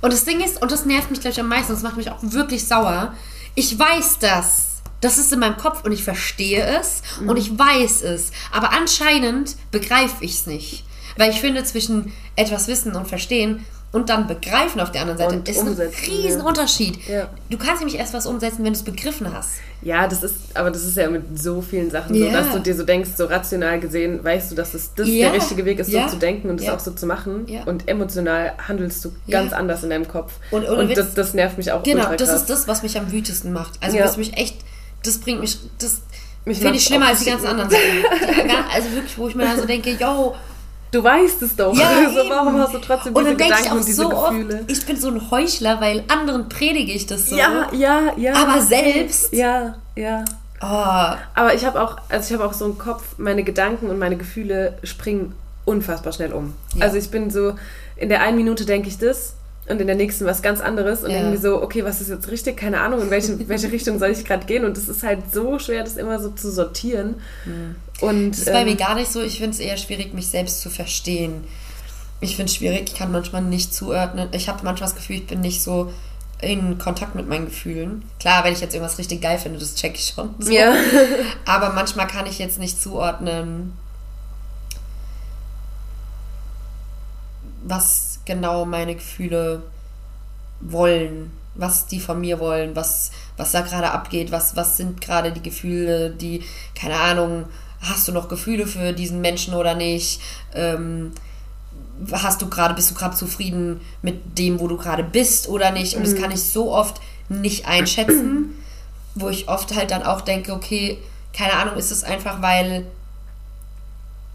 [0.00, 2.18] Und das Ding ist, und das nervt mich gleich am meisten, das macht mich auch
[2.20, 3.14] wirklich sauer,
[3.54, 4.82] ich weiß das.
[5.00, 7.28] Das ist in meinem Kopf und ich verstehe es mhm.
[7.28, 8.30] und ich weiß es.
[8.52, 10.84] Aber anscheinend begreife ich es nicht.
[11.16, 15.36] Weil ich finde, zwischen etwas wissen und verstehen und dann begreifen auf der anderen Seite
[15.36, 17.06] und ist ein Riesenunterschied.
[17.06, 17.28] Ja.
[17.48, 19.50] Du kannst nämlich erst was umsetzen, wenn du es begriffen hast.
[19.82, 22.26] Ja, das ist, aber das ist ja mit so vielen Sachen ja.
[22.26, 25.30] so, dass du dir so denkst, so rational gesehen, weißt du, dass es das ja.
[25.30, 27.46] der richtige Weg ist, so zu denken und es auch so zu machen.
[27.66, 30.32] Und emotional handelst du ganz anders in deinem Kopf.
[30.50, 33.12] Und, und, und das, das, nervt mich auch Genau, das ist das, was mich am
[33.12, 33.74] wütesten macht.
[33.80, 34.56] Also was mich echt,
[35.04, 36.00] das bringt mich, das
[36.44, 37.84] finde ich schlimmer als die ganzen anderen Sachen.
[38.74, 40.34] also wirklich, wo ich mir dann so denke, yo,
[40.94, 41.76] Du weißt es doch.
[41.76, 44.60] Ja, also warum hast du trotzdem diese Gedanken und diese so Gefühle?
[44.60, 47.36] Oft, ich bin so ein Heuchler, weil anderen predige ich das so.
[47.36, 48.32] Ja, ja, ja.
[48.34, 49.32] Aber selbst.
[49.32, 50.24] Ja, ja.
[50.62, 51.16] Oh.
[51.34, 54.16] Aber ich habe auch, also ich habe auch so einen Kopf, meine Gedanken und meine
[54.16, 56.54] Gefühle springen unfassbar schnell um.
[56.76, 56.84] Ja.
[56.84, 57.54] Also ich bin so,
[57.96, 59.34] in der einen Minute denke ich das
[59.66, 61.18] und in der nächsten was ganz anderes und ja.
[61.18, 62.56] irgendwie so, okay, was ist jetzt richtig?
[62.56, 64.64] Keine Ahnung, in welche, welche Richtung soll ich gerade gehen?
[64.64, 67.16] Und es ist halt so schwer, das immer so zu sortieren.
[67.44, 67.76] Mhm.
[68.00, 69.22] Und, das ist bei ähm, mir gar nicht so.
[69.22, 71.44] Ich finde es eher schwierig, mich selbst zu verstehen.
[72.20, 74.28] Ich finde es schwierig, ich kann manchmal nicht zuordnen.
[74.32, 75.92] Ich habe manchmal das Gefühl, ich bin nicht so
[76.40, 78.04] in Kontakt mit meinen Gefühlen.
[78.20, 80.34] Klar, wenn ich jetzt irgendwas richtig geil finde, das check ich schon.
[80.38, 80.52] So.
[80.52, 80.74] Ja.
[81.46, 83.72] Aber manchmal kann ich jetzt nicht zuordnen,
[87.62, 89.62] was genau meine Gefühle
[90.60, 91.30] wollen.
[91.56, 95.42] was die von mir wollen, was, was da gerade abgeht, was, was sind gerade die
[95.42, 96.42] Gefühle, die,
[96.74, 97.44] keine Ahnung,
[97.80, 100.20] hast du noch Gefühle für diesen Menschen oder nicht?
[100.52, 101.12] Ähm,
[102.10, 105.94] hast du gerade, bist du gerade zufrieden mit dem, wo du gerade bist oder nicht?
[105.94, 106.06] Und mhm.
[106.06, 108.58] das kann ich so oft nicht einschätzen,
[109.14, 110.98] wo ich oft halt dann auch denke, okay,
[111.32, 112.86] keine Ahnung, ist es einfach, weil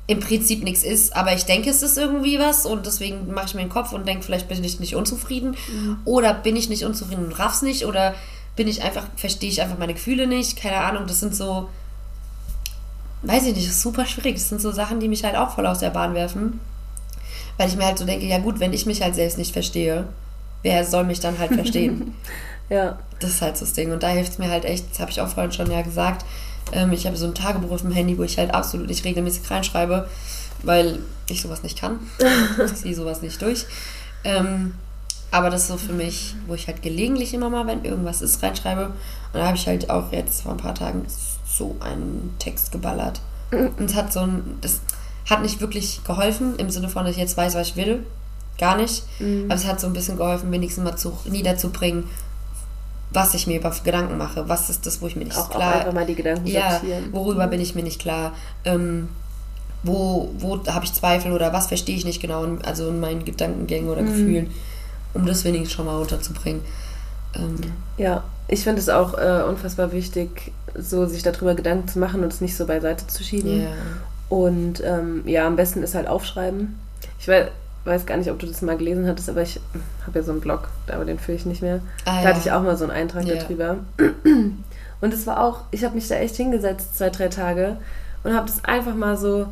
[0.10, 3.54] im Prinzip nichts ist, aber ich denke, es ist irgendwie was und deswegen mache ich
[3.54, 5.98] mir den Kopf und denke, vielleicht bin ich nicht unzufrieden mhm.
[6.04, 8.15] oder bin ich nicht unzufrieden und raff's nicht oder
[8.56, 11.69] bin ich einfach, verstehe ich einfach meine Gefühle nicht, keine Ahnung, das sind so,
[13.22, 15.52] weiß ich nicht, das ist super schwierig, das sind so Sachen, die mich halt auch
[15.52, 16.60] voll aus der Bahn werfen,
[17.58, 20.08] weil ich mir halt so denke, ja gut, wenn ich mich halt selbst nicht verstehe,
[20.63, 22.15] wer soll mich dann halt verstehen?
[22.69, 22.98] ja.
[23.19, 25.12] Das ist halt so das Ding und da hilft es mir halt echt, das habe
[25.12, 26.26] ich auch vorhin schon ja gesagt,
[26.74, 29.50] ähm, ich habe so ein Tagebuch auf dem Handy, wo ich halt absolut nicht regelmäßig
[29.50, 30.08] reinschreibe,
[30.64, 32.00] weil ich sowas nicht kann.
[32.66, 33.66] ich ziehe sowas nicht durch.
[34.24, 34.74] Ähm,
[35.32, 38.42] aber das ist so für mich, wo ich halt gelegentlich immer mal, wenn irgendwas ist,
[38.42, 38.88] reinschreibe.
[38.88, 38.94] Und
[39.34, 41.06] da habe ich halt auch jetzt vor ein paar Tagen
[41.46, 43.22] so einen Text geballert.
[43.52, 44.82] Und es hat so ein, das
[45.30, 48.06] hat nicht wirklich geholfen, im Sinne von, dass ich jetzt weiß, was ich will.
[48.58, 49.04] Gar nicht.
[49.20, 49.46] Mhm.
[49.46, 52.06] Aber es hat so ein bisschen geholfen, wenigstens mal zu, niederzubringen,
[53.12, 54.48] was ich mir über Gedanken mache.
[54.48, 55.74] Was ist das, wo ich mir nicht auch, klar...
[55.74, 57.10] Auch einfach mal die Gedanken Ja, sortieren.
[57.12, 58.34] worüber bin ich mir nicht klar.
[58.65, 59.10] Ähm,
[59.84, 63.89] wo wo habe ich Zweifel oder was verstehe ich nicht genau, also in meinen Gedankengängen
[63.89, 64.08] oder mhm.
[64.08, 64.52] Gefühlen,
[65.13, 66.62] um das wenigstens schon mal runterzubringen.
[67.36, 67.56] Ähm,
[67.98, 72.34] ja, ich finde es auch äh, unfassbar wichtig, so sich darüber Gedanken zu machen und
[72.34, 73.62] es nicht so beiseite zu schieben.
[73.62, 73.72] Yeah.
[74.28, 76.78] Und ähm, ja, am besten ist halt aufschreiben.
[77.19, 77.48] Ich weiß,
[77.89, 79.60] weiß gar nicht, ob du das mal gelesen hattest, aber ich
[80.06, 81.82] habe ja so einen Blog, aber den führe ich nicht mehr.
[82.06, 82.28] Ah, da ja.
[82.30, 83.36] hatte ich auch mal so einen Eintrag ja.
[83.36, 83.78] darüber.
[85.02, 87.78] Und es war auch, ich habe mich da echt hingesetzt, zwei, drei Tage,
[88.23, 89.47] und habe das einfach mal so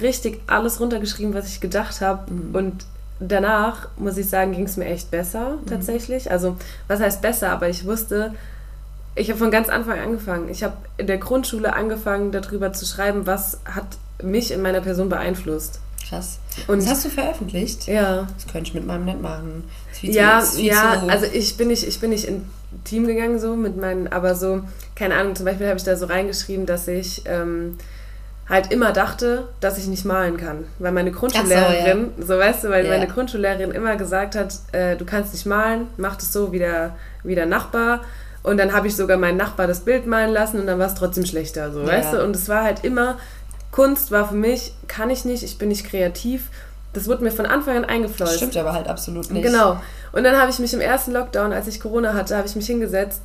[0.00, 2.30] richtig alles runtergeschrieben, was ich gedacht habe.
[2.30, 2.54] Mhm.
[2.54, 2.84] Und
[3.20, 5.66] danach, muss ich sagen, ging es mir echt besser mhm.
[5.66, 6.30] tatsächlich.
[6.30, 6.56] Also,
[6.88, 7.50] was heißt besser?
[7.50, 8.32] Aber ich wusste,
[9.14, 10.48] ich habe von ganz Anfang angefangen.
[10.48, 13.86] Ich habe in der Grundschule angefangen, darüber zu schreiben, was hat
[14.22, 15.80] mich in meiner Person beeinflusst.
[16.08, 16.38] Krass.
[16.66, 17.86] Und das hast du veröffentlicht?
[17.86, 18.26] Ja.
[18.34, 19.64] Das könnte ich mit meinem nicht machen.
[20.02, 22.44] Ja, zu, ja, so also ich bin nicht, ich bin nicht in
[22.84, 24.62] Team gegangen so mit meinen, aber so,
[24.94, 27.78] keine Ahnung, zum Beispiel habe ich da so reingeschrieben, dass ich ähm,
[28.48, 30.64] halt immer dachte, dass ich nicht malen kann.
[30.78, 32.26] Weil meine Grundschullehrerin, so, ja.
[32.26, 32.92] so, weißt du, weil ja.
[32.92, 36.96] meine Grundschullehrerin immer gesagt hat, äh, du kannst nicht malen, mach das so wie der,
[37.24, 38.02] wie der Nachbar.
[38.42, 40.94] Und dann habe ich sogar meinen Nachbar das Bild malen lassen und dann war es
[40.94, 41.88] trotzdem schlechter, so, ja.
[41.88, 42.22] weißt du?
[42.22, 43.18] Und es war halt immer
[43.76, 46.48] Kunst war für mich, kann ich nicht, ich bin nicht kreativ.
[46.94, 48.36] Das wurde mir von Anfang an eingefleußt.
[48.36, 49.42] Stimmt aber halt absolut nicht.
[49.42, 49.78] Genau.
[50.12, 52.64] Und dann habe ich mich im ersten Lockdown, als ich Corona hatte, habe ich mich
[52.64, 53.20] hingesetzt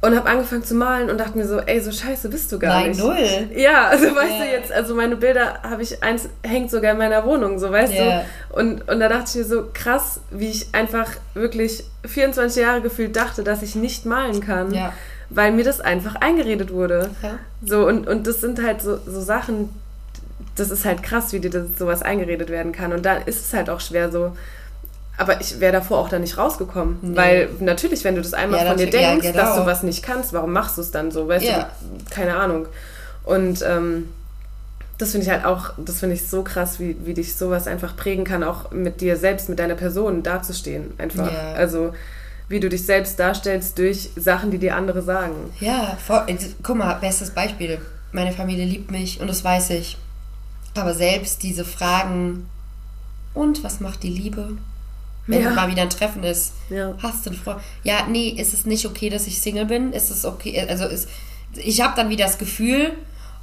[0.00, 2.80] und habe angefangen zu malen und dachte mir so, ey, so scheiße bist du gar
[2.80, 3.02] Nein, nicht.
[3.02, 3.58] Nein, null.
[3.58, 4.44] Ja, also weißt yeah.
[4.44, 7.92] du jetzt, also meine Bilder habe ich, eins hängt sogar in meiner Wohnung, so weißt
[7.92, 8.24] yeah.
[8.50, 8.56] du.
[8.56, 13.16] Und, und da dachte ich mir so, krass, wie ich einfach wirklich 24 Jahre gefühlt
[13.16, 14.72] dachte, dass ich nicht malen kann.
[14.72, 14.92] Ja
[15.34, 17.10] weil mir das einfach eingeredet wurde.
[17.22, 17.38] Ja.
[17.64, 19.70] So, und, und das sind halt so, so Sachen,
[20.56, 22.92] das ist halt krass, wie dir das, sowas eingeredet werden kann.
[22.92, 24.36] Und da ist es halt auch schwer so.
[25.18, 26.98] Aber ich wäre davor auch da nicht rausgekommen.
[27.02, 27.16] Nee.
[27.16, 29.44] Weil natürlich, wenn du das einmal ja, von dir denkst, ja, genau.
[29.44, 31.28] dass du was nicht kannst, warum machst du es dann so?
[31.28, 31.70] Weißt ja.
[31.80, 32.66] du, keine Ahnung.
[33.24, 34.08] Und ähm,
[34.98, 37.96] das finde ich halt auch, das finde ich so krass, wie, wie dich sowas einfach
[37.96, 40.92] prägen kann, auch mit dir selbst, mit deiner Person dazustehen.
[40.98, 41.30] Einfach.
[41.54, 41.92] Also
[42.52, 45.50] wie du dich selbst darstellst durch Sachen, die dir andere sagen.
[45.58, 46.26] Ja, vor,
[46.62, 47.80] guck mal, bestes Beispiel.
[48.12, 49.96] Meine Familie liebt mich und das weiß ich.
[50.74, 52.46] Aber selbst diese Fragen,
[53.34, 54.58] und was macht die Liebe?
[55.26, 55.50] Wenn ja.
[55.50, 56.94] mal wieder ein Treffen ist, ja.
[57.02, 57.60] hast du einen Freund?
[57.84, 59.92] Ja, nee, ist es nicht okay, dass ich Single bin?
[59.92, 60.66] Ist es okay?
[60.68, 61.08] Also ist,
[61.54, 62.92] ich habe dann wieder das Gefühl,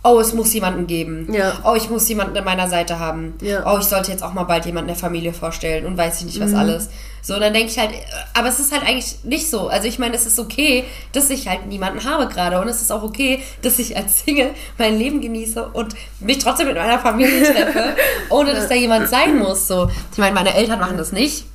[0.04, 1.32] oh, es muss jemanden geben.
[1.34, 1.54] Ja.
[1.64, 3.34] Oh, ich muss jemanden an meiner Seite haben.
[3.42, 3.72] Ja.
[3.72, 6.40] Oh, ich sollte jetzt auch mal bald jemanden der Familie vorstellen und weiß ich nicht
[6.40, 6.58] was mhm.
[6.58, 6.90] alles.
[7.22, 7.92] So, dann denke ich halt,
[8.34, 9.68] aber es ist halt eigentlich nicht so.
[9.68, 12.92] Also ich meine, es ist okay, dass ich halt niemanden habe gerade und es ist
[12.92, 17.44] auch okay, dass ich als Single mein Leben genieße und mich trotzdem mit meiner Familie
[17.54, 17.96] treffe,
[18.30, 19.68] ohne dass da jemand sein muss.
[19.68, 21.46] So, ich meine, meine Eltern machen das nicht,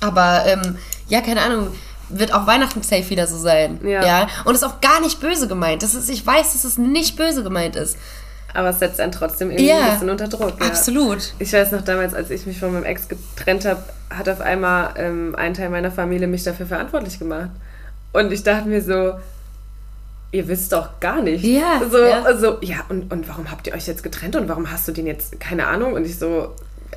[0.00, 1.72] aber ähm, ja, keine Ahnung
[2.08, 3.80] wird auch Weihnachten safe wieder so sein.
[3.84, 4.04] Ja.
[4.04, 4.26] ja.
[4.44, 5.82] Und ist auch gar nicht böse gemeint.
[5.82, 7.96] Das ist, ich weiß, dass es nicht böse gemeint ist.
[8.54, 10.60] Aber es setzt einen trotzdem irgendwie ja, ein bisschen unter Druck.
[10.60, 10.66] Ja.
[10.66, 11.32] Absolut.
[11.38, 14.90] Ich weiß noch damals, als ich mich von meinem Ex getrennt habe, hat auf einmal
[14.96, 17.50] ähm, ein Teil meiner Familie mich dafür verantwortlich gemacht.
[18.12, 19.14] Und ich dachte mir so,
[20.32, 21.44] ihr wisst doch gar nicht.
[21.44, 21.80] Ja.
[21.90, 22.22] So, ja.
[22.22, 25.06] Also, ja, und, und warum habt ihr euch jetzt getrennt und warum hast du den
[25.06, 25.94] jetzt, keine Ahnung?
[25.94, 26.54] Und ich so,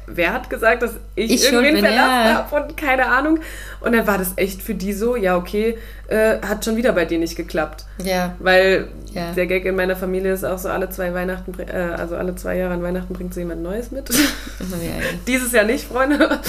[0.07, 2.33] wer hat gesagt, dass ich, ich irgendwen verlassen ja.
[2.35, 3.39] habe und keine Ahnung.
[3.81, 5.77] Und dann war das echt für die so, ja, okay,
[6.07, 7.85] äh, hat schon wieder bei dir nicht geklappt.
[8.03, 8.35] Ja.
[8.39, 9.31] Weil ja.
[9.31, 12.57] der Gag in meiner Familie ist auch so, alle zwei Weihnachten, äh, also alle zwei
[12.57, 14.09] Jahre an Weihnachten bringt so jemand Neues mit.
[14.59, 14.91] Ja,
[15.27, 16.17] Dieses Jahr nicht, Freunde.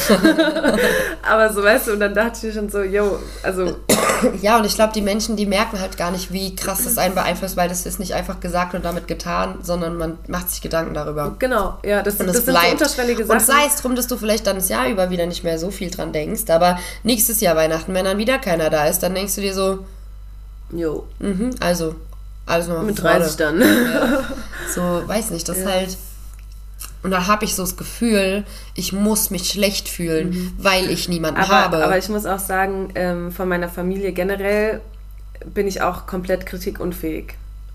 [1.22, 3.76] Aber so, weißt du, und dann dachte ich schon so, yo, also.
[4.40, 7.14] Ja, und ich glaube, die Menschen, die merken halt gar nicht, wie krass das einen
[7.14, 10.94] beeinflusst, weil das ist nicht einfach gesagt und damit getan, sondern man macht sich Gedanken
[10.94, 11.36] darüber.
[11.38, 13.58] Genau, ja, das, und das, das sind so unterschwellige Sachen.
[13.58, 15.70] Und sei es drum, dass du vielleicht dann das Jahr über wieder nicht mehr so
[15.70, 19.34] viel dran denkst, aber nächstes Jahr Weihnachten, wenn dann wieder keiner da ist, dann denkst
[19.34, 19.84] du dir so,
[20.72, 21.06] jo.
[21.18, 21.94] Mhm, also,
[22.46, 23.60] alles nochmal Mit 30 dann.
[23.60, 24.24] Ja.
[24.74, 25.66] So, weiß nicht, das ja.
[25.66, 25.96] halt.
[27.02, 28.44] Und da habe ich so das Gefühl,
[28.74, 30.52] ich muss mich schlecht fühlen, mhm.
[30.58, 31.84] weil ich niemanden aber, habe.
[31.84, 34.80] Aber ich muss auch sagen, ähm, von meiner Familie generell
[35.44, 37.34] bin ich auch komplett kritikunfähig.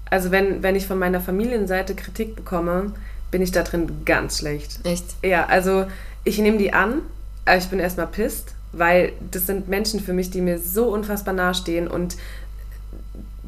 [0.09, 2.91] Also wenn, wenn ich von meiner Familienseite Kritik bekomme,
[3.31, 4.79] bin ich da drin ganz schlecht.
[4.83, 5.05] Echt?
[5.23, 5.85] Ja, also
[6.23, 7.01] ich nehme die an,
[7.45, 11.33] aber ich bin erstmal pisst, weil das sind Menschen für mich, die mir so unfassbar
[11.33, 12.17] nahestehen und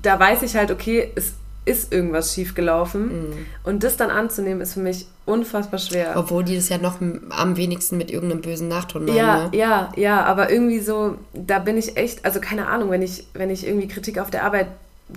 [0.01, 1.33] da weiß ich halt, okay, es
[1.65, 3.29] ist irgendwas schiefgelaufen.
[3.29, 3.33] Mhm.
[3.63, 6.13] Und das dann anzunehmen, ist für mich unfassbar schwer.
[6.17, 9.15] Obwohl die das ja noch am wenigsten mit irgendeinem bösen Nachton machen.
[9.15, 9.57] Ja, ne?
[9.57, 13.49] ja, ja, aber irgendwie so, da bin ich echt, also keine Ahnung, wenn ich, wenn
[13.49, 14.67] ich irgendwie Kritik auf der Arbeit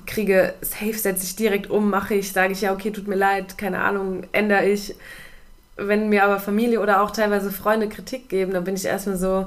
[0.05, 3.59] kriege, safe setze ich direkt um, mache ich, sage ich ja, okay, tut mir leid,
[3.59, 4.95] keine Ahnung, ändere ich.
[5.77, 9.47] Wenn mir aber Familie oder auch teilweise Freunde Kritik geben, dann bin ich erstmal so,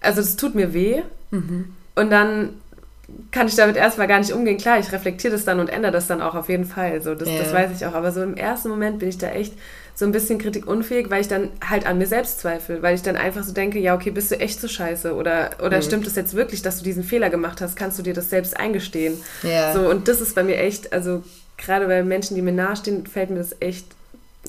[0.00, 1.02] also das tut mir weh.
[1.30, 1.74] Mhm.
[1.94, 2.59] Und dann
[3.30, 4.58] kann ich damit erstmal gar nicht umgehen.
[4.58, 7.00] Klar, ich reflektiere das dann und ändere das dann auch auf jeden Fall.
[7.00, 7.38] So, das, ja.
[7.38, 7.94] das weiß ich auch.
[7.94, 9.54] Aber so im ersten Moment bin ich da echt
[9.94, 13.16] so ein bisschen kritikunfähig, weil ich dann halt an mir selbst zweifle, weil ich dann
[13.16, 15.82] einfach so denke, ja, okay, bist du echt so scheiße oder, oder mhm.
[15.82, 17.76] stimmt es jetzt wirklich, dass du diesen Fehler gemacht hast?
[17.76, 19.20] Kannst du dir das selbst eingestehen?
[19.42, 19.72] Ja.
[19.72, 21.22] So, und das ist bei mir echt, also
[21.58, 23.86] gerade bei Menschen, die mir nahestehen, fällt mir das echt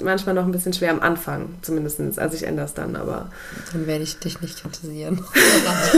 [0.01, 1.99] manchmal noch ein bisschen schwer am Anfang, zumindest.
[2.17, 3.29] Also ich ändere es dann, aber.
[3.71, 5.23] Dann werde ich dich nicht kritisieren.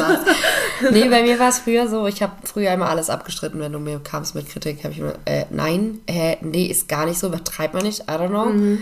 [0.91, 3.79] nee, bei mir war es früher so, ich habe früher immer alles abgestritten, wenn du
[3.79, 7.27] mir kamst mit Kritik, habe ich immer, äh, nein, äh, nee, ist gar nicht so,
[7.27, 8.45] übertreibt man nicht, I don't know.
[8.45, 8.79] Mhm.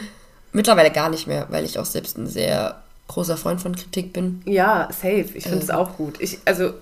[0.54, 4.42] Mittlerweile gar nicht mehr, weil ich auch selbst ein sehr großer Freund von Kritik bin.
[4.46, 5.28] Ja, safe.
[5.34, 5.76] Ich finde es ähm.
[5.76, 6.16] auch gut.
[6.20, 6.74] Ich, also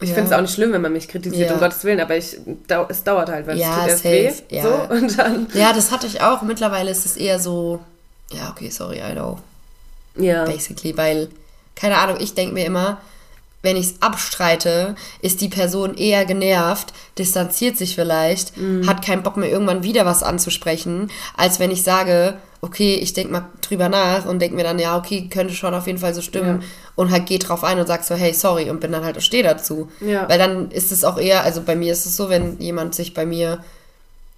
[0.00, 0.14] ich ja.
[0.14, 1.54] finde es auch nicht schlimm, wenn man mich kritisiert, ja.
[1.54, 2.36] um Gottes Willen, aber ich,
[2.88, 4.56] es dauert halt, weil ja, es tut erst weh.
[4.56, 4.62] Ja.
[4.62, 6.42] So, und dann ja, das hatte ich auch.
[6.42, 7.80] Mittlerweile ist es eher so,
[8.30, 9.38] ja, okay, sorry, I know.
[10.16, 10.44] Ja.
[10.44, 11.28] Basically, weil,
[11.74, 13.00] keine Ahnung, ich denke mir immer,
[13.66, 18.88] wenn ich es abstreite, ist die Person eher genervt, distanziert sich vielleicht, mhm.
[18.88, 23.32] hat keinen Bock mehr irgendwann wieder was anzusprechen, als wenn ich sage, okay, ich denke
[23.32, 26.22] mal drüber nach und denke mir dann, ja, okay, könnte schon auf jeden Fall so
[26.22, 26.66] stimmen ja.
[26.94, 29.42] und halt geh drauf ein und sag so, hey, sorry und bin dann halt, stehe
[29.42, 29.90] dazu.
[30.00, 30.28] Ja.
[30.28, 33.14] Weil dann ist es auch eher, also bei mir ist es so, wenn jemand sich
[33.14, 33.64] bei mir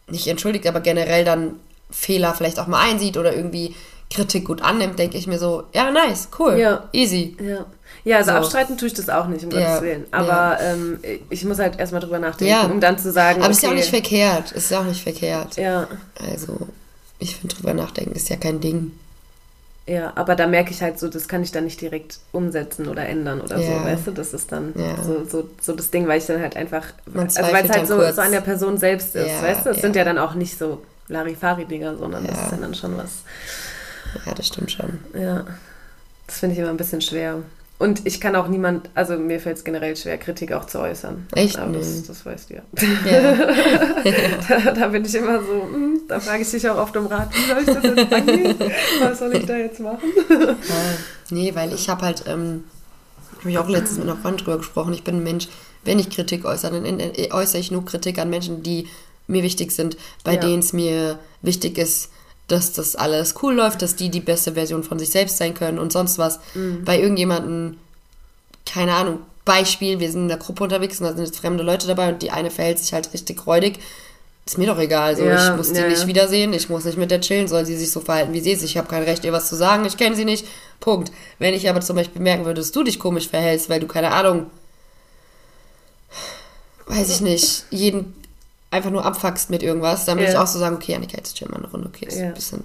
[0.08, 1.56] nicht entschuldigt, aber generell dann
[1.90, 3.74] Fehler vielleicht auch mal einsieht oder irgendwie
[4.10, 6.88] Kritik gut annimmt, denke ich mir so, ja, nice, cool, ja.
[6.92, 7.36] easy.
[7.42, 7.66] Ja.
[8.08, 8.36] Ja, also so.
[8.38, 9.66] abstreiten tue ich das auch nicht, um ja.
[9.66, 10.06] Gottes Willen.
[10.12, 10.72] Aber ja.
[10.72, 12.62] ähm, ich muss halt erstmal drüber nachdenken, ja.
[12.62, 13.42] um dann zu sagen.
[13.42, 13.58] Aber es okay.
[13.58, 14.52] ist ja auch nicht verkehrt.
[14.52, 15.56] Es ist ja auch nicht verkehrt.
[15.58, 15.86] Ja.
[16.18, 16.56] Also,
[17.18, 18.92] ich finde drüber nachdenken ist ja kein Ding.
[19.86, 23.06] Ja, aber da merke ich halt so, das kann ich dann nicht direkt umsetzen oder
[23.06, 23.78] ändern oder ja.
[23.78, 24.10] so, weißt du?
[24.12, 25.02] Das ist dann ja.
[25.02, 28.00] so, so, so das Ding, weil ich dann halt einfach, also weil es halt so,
[28.10, 29.70] so an der Person selbst ist, ja, weißt du?
[29.70, 33.10] Es sind ja dann auch nicht so Larifari-Dinger, sondern das ist dann schon was.
[34.24, 34.98] Ja, das stimmt schon.
[35.12, 35.44] Ja,
[36.26, 37.42] das finde ich immer ein bisschen schwer.
[37.78, 41.28] Und ich kann auch niemand, also mir fällt es generell schwer, Kritik auch zu äußern.
[41.34, 41.58] Echt?
[41.58, 42.62] Aber das, das weißt du ja.
[43.08, 43.34] ja.
[44.64, 47.30] da, da, bin ich immer so, hm, da frage ich dich auch oft um Rat,
[47.32, 48.56] wie soll ich das jetzt angehen?
[49.00, 50.00] Was soll ich da jetzt machen?
[50.28, 50.56] ja.
[51.30, 52.64] Nee, weil ich habe halt, ähm,
[53.38, 55.48] habe ich auch letztens mit einer Freundin drüber gesprochen, ich bin ein Mensch,
[55.84, 58.88] wenn ich Kritik äußere, dann äußere ich nur Kritik an Menschen, die
[59.28, 60.40] mir wichtig sind, bei ja.
[60.40, 62.10] denen es mir wichtig ist,
[62.48, 65.78] dass das alles cool läuft, dass die die beste Version von sich selbst sein können
[65.78, 66.40] und sonst was.
[66.54, 66.84] Mhm.
[66.84, 67.78] Bei irgendjemanden,
[68.66, 71.86] keine Ahnung, Beispiel, wir sind in der Gruppe unterwegs und da sind jetzt fremde Leute
[71.86, 73.78] dabei und die eine verhält sich halt richtig räudig.
[74.46, 75.14] Ist mir doch egal.
[75.14, 77.66] So, ja, ich muss die ja, nicht wiedersehen, ich muss nicht mit der chillen, soll
[77.66, 78.62] sie sich so verhalten, wie sie ist.
[78.62, 80.46] Ich habe kein Recht, ihr was zu sagen, ich kenne sie nicht.
[80.80, 81.12] Punkt.
[81.38, 84.12] Wenn ich aber zum Beispiel merken würde, dass du dich komisch verhältst, weil du, keine
[84.12, 84.46] Ahnung,
[86.86, 88.14] weiß ich nicht, jeden
[88.70, 90.32] einfach nur abfuckst mit irgendwas, dann würde ja.
[90.32, 92.26] ich auch so sagen, okay, Annika, jetzt chill mal eine Runde, okay, ist ja.
[92.26, 92.64] ein bisschen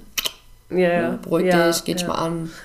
[0.69, 1.11] ja, ja.
[1.11, 2.07] Ne, beruhig dich, geht ja.
[2.07, 2.51] mal an.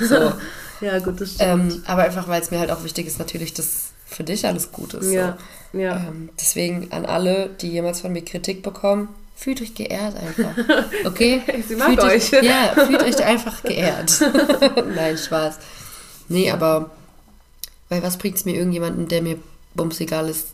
[0.00, 0.32] So.
[0.80, 1.72] ja, gut, das stimmt.
[1.74, 4.72] Ähm, aber einfach, weil es mir halt auch wichtig ist, natürlich, dass für dich alles
[4.72, 5.12] gut ist.
[5.12, 5.36] Ja,
[5.72, 5.78] so.
[5.78, 5.96] ja.
[5.96, 10.56] Ähm, deswegen an alle, die jemals von mir Kritik bekommen, fühlt euch geehrt einfach.
[11.04, 11.42] Okay?
[11.68, 12.32] Sie mag fühlt euch.
[12.32, 12.42] euch.
[12.42, 14.22] Ja, fühlt euch einfach geehrt.
[14.94, 15.58] Nein, Spaß.
[16.28, 16.90] Nee, aber
[17.90, 19.36] weil was bringt es mir irgendjemanden, der mir
[19.74, 20.53] bums egal ist,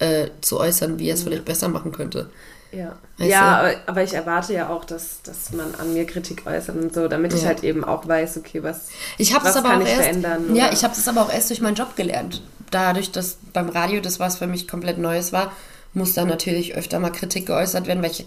[0.00, 2.30] äh, zu äußern, wie er es vielleicht besser machen könnte.
[2.72, 6.76] Ja, ja aber, aber, ich erwarte ja auch, dass, dass man an mir Kritik äußert
[6.76, 7.38] und so, damit ja.
[7.38, 10.50] ich halt eben auch weiß, okay, was, ich was aber kann ich erst, verändern.
[10.50, 10.54] Oder?
[10.54, 12.42] Ja, ich habe es aber auch erst durch meinen Job gelernt.
[12.70, 15.52] Dadurch, dass beim Radio das was für mich komplett Neues war,
[15.94, 18.24] muss da natürlich öfter mal Kritik geäußert werden, weil ich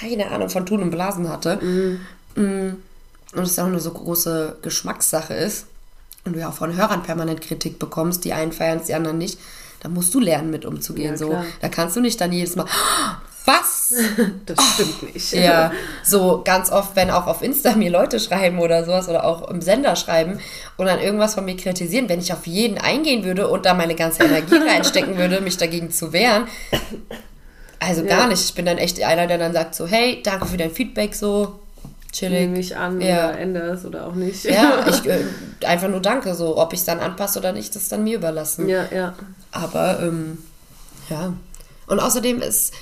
[0.00, 1.56] keine Ahnung von Tun und Blasen hatte.
[1.56, 2.00] Mhm.
[2.34, 2.76] Mm.
[3.34, 5.66] Und es auch eine so große Geschmackssache ist
[6.24, 9.18] und du ja auch von Hörern permanent Kritik bekommst, die einen feiern es, die anderen
[9.18, 9.38] nicht,
[9.82, 11.12] da musst du lernen, mit umzugehen.
[11.12, 12.66] Ja, so, da kannst du nicht dann jedes Mal,
[13.44, 13.94] was?
[14.46, 15.32] Das oh, stimmt nicht.
[15.32, 19.50] Ja, so ganz oft, wenn auch auf Insta mir Leute schreiben oder sowas oder auch
[19.50, 20.38] im Sender schreiben
[20.76, 23.94] und dann irgendwas von mir kritisieren, wenn ich auf jeden eingehen würde und da meine
[23.94, 26.46] ganze Energie reinstecken würde, mich dagegen zu wehren,
[27.80, 28.26] also gar ja.
[28.28, 28.44] nicht.
[28.44, 31.60] Ich bin dann echt einer, der dann sagt so, hey, danke für dein Feedback, so,
[32.12, 32.40] chillig.
[32.40, 33.30] Nehme ich an ja.
[33.30, 34.44] oder ändere es oder auch nicht.
[34.44, 35.24] Ja, ich äh,
[35.66, 38.16] einfach nur danke, so, ob ich es dann anpasse oder nicht, das ist dann mir
[38.16, 38.68] überlassen.
[38.68, 39.14] Ja, ja.
[39.52, 40.38] Aber, ähm,
[41.08, 41.32] ja.
[41.86, 42.72] Und außerdem ist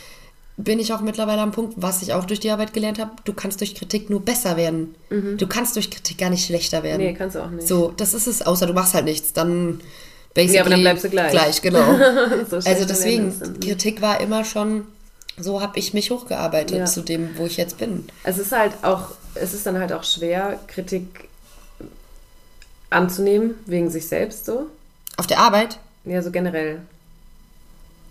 [0.65, 3.33] bin ich auch mittlerweile am Punkt, was ich auch durch die Arbeit gelernt habe, du
[3.33, 4.95] kannst durch Kritik nur besser werden.
[5.09, 5.39] Mhm.
[5.39, 7.03] Du kannst durch Kritik gar nicht schlechter werden.
[7.03, 7.67] Nee, kannst du auch nicht.
[7.67, 9.81] So, das ist es, außer du machst halt nichts, dann
[10.35, 11.33] basically ja, aber dann bleibst du gleich.
[11.33, 11.99] Gleich, genau.
[12.51, 14.87] so also deswegen, Kritik war immer schon,
[15.39, 16.85] so habe ich mich hochgearbeitet ja.
[16.85, 18.07] zu dem, wo ich jetzt bin.
[18.25, 21.29] Es ist halt auch, es ist dann halt auch schwer, Kritik
[22.91, 24.67] anzunehmen, wegen sich selbst so.
[25.17, 25.79] Auf der Arbeit?
[26.05, 26.81] Ja, so generell.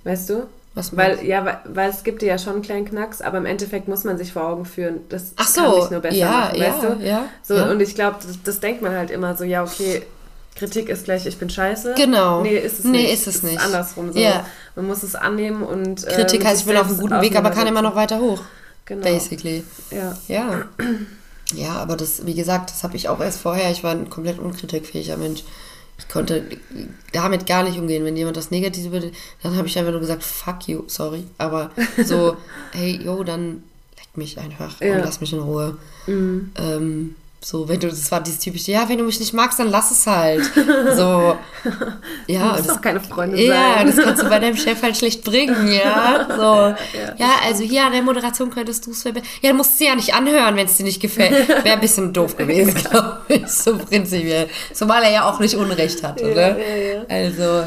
[0.03, 0.47] Weißt du?
[0.75, 3.87] Was weil, ja, weil, weil, es gibt ja schon einen kleinen Knacks, aber im Endeffekt
[3.87, 6.59] muss man sich vor Augen führen, das Ach so, kann nicht nur besser ja, machen,
[6.59, 7.03] weißt ja, du?
[7.03, 7.71] Ja, so, ja.
[7.71, 10.03] Und ich glaube, das, das, denkt man halt immer so, ja, okay,
[10.55, 11.95] Kritik ist gleich, ich bin scheiße.
[11.97, 12.41] Genau.
[12.41, 13.13] Nee, ist es nee, nicht.
[13.13, 13.55] ist es nicht.
[13.55, 14.19] Ist andersrum so.
[14.19, 14.45] Ja.
[14.75, 16.05] Man muss es annehmen und.
[16.05, 18.41] Kritik ähm, heißt, ich bin auf einem guten Weg, aber kann immer noch weiter hoch.
[18.85, 19.03] Genau.
[19.03, 19.63] Basically.
[19.89, 20.17] Ja.
[20.27, 20.65] Ja.
[21.53, 23.71] Ja, aber das, wie gesagt, das habe ich auch erst vorher.
[23.71, 25.43] Ich war ein komplett unkritikfähiger Mensch
[25.99, 26.43] ich konnte
[27.11, 28.05] damit gar nicht umgehen.
[28.05, 29.11] Wenn jemand das Negative würde,
[29.43, 31.25] dann habe ich einfach nur gesagt, fuck you, sorry.
[31.37, 31.71] Aber
[32.03, 32.37] so,
[32.71, 33.63] hey, yo, dann
[33.97, 34.95] leck mich einfach ja.
[34.95, 35.77] und lass mich in Ruhe.
[36.07, 36.51] Mhm.
[36.55, 39.69] Ähm, so, wenn du, das war dieses typische, ja, wenn du mich nicht magst, dann
[39.69, 40.43] lass es halt.
[40.53, 41.37] So,
[42.27, 42.57] ja.
[42.57, 43.87] Du doch keine Freunde ja, sein.
[43.87, 46.27] Das kannst du bei deinem Chef halt schlecht bringen, ja.
[46.39, 49.27] So, ja, ja also hier an der Moderation könntest du es verbessern.
[49.41, 51.47] Ja, du musst sie ja nicht anhören, wenn es dir nicht gefällt.
[51.47, 54.49] Wäre ein bisschen doof gewesen, glaube ich, so prinzipiell.
[54.73, 57.05] Zumal er ja auch nicht Unrecht hatte, ne?
[57.07, 57.63] Also,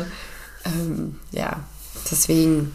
[0.67, 1.61] ähm, ja,
[2.11, 2.73] deswegen.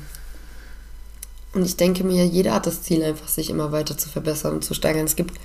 [1.53, 4.65] Und ich denke mir, jeder hat das Ziel, einfach sich immer weiter zu verbessern und
[4.65, 5.05] zu steigern.
[5.05, 5.35] Es gibt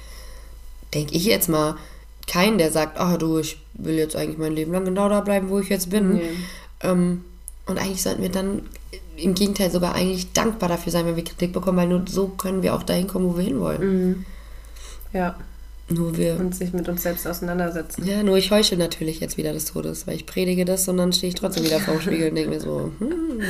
[0.95, 1.77] denke ich jetzt mal,
[2.27, 5.21] keinen, der sagt, ah oh, du, ich will jetzt eigentlich mein Leben lang genau da
[5.21, 6.15] bleiben, wo ich jetzt bin.
[6.15, 6.31] Nee.
[6.83, 7.25] Ähm,
[7.67, 8.63] und eigentlich sollten wir dann
[9.17, 12.63] im Gegenteil sogar eigentlich dankbar dafür sein, wenn wir Kritik bekommen, weil nur so können
[12.63, 14.07] wir auch dahin kommen, wo wir hinwollen.
[14.09, 14.25] Mhm.
[15.13, 15.37] Ja.
[15.89, 16.39] Nur wir.
[16.39, 18.07] Und sich mit uns selbst auseinandersetzen.
[18.07, 21.13] Ja, nur ich heuchle natürlich jetzt wieder des Todes, weil ich predige das und dann
[21.13, 23.41] stehe ich trotzdem wieder vor dem Spiegel und denke mir so, hm.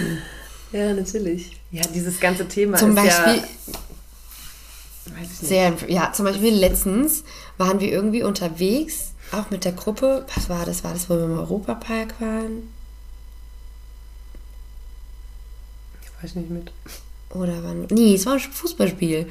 [0.73, 1.53] Ja, natürlich.
[1.71, 3.43] Ja, dieses ganze Thema Zum ist Beispiel, ja
[5.41, 7.25] sehr, ja, zum Beispiel letztens
[7.59, 10.27] waren wir irgendwie unterwegs, auch mit der Gruppe.
[10.35, 10.85] Was war das?
[10.85, 12.73] War das, wo wir im Europapark waren?
[16.03, 16.73] Ich weiß nicht mit.
[17.31, 17.87] Oder wann?
[17.91, 19.27] Nee, es war ein Fußballspiel,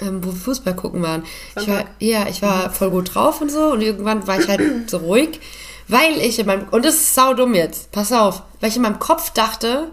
[0.00, 1.24] ähm, wo wir Fußball gucken waren.
[1.58, 2.72] Ich war, ja, ich war mhm.
[2.72, 5.40] voll gut drauf und so und irgendwann war ich halt so ruhig,
[5.86, 8.98] weil ich in meinem, und das ist saudumm jetzt, pass auf, weil ich in meinem
[8.98, 9.92] Kopf dachte,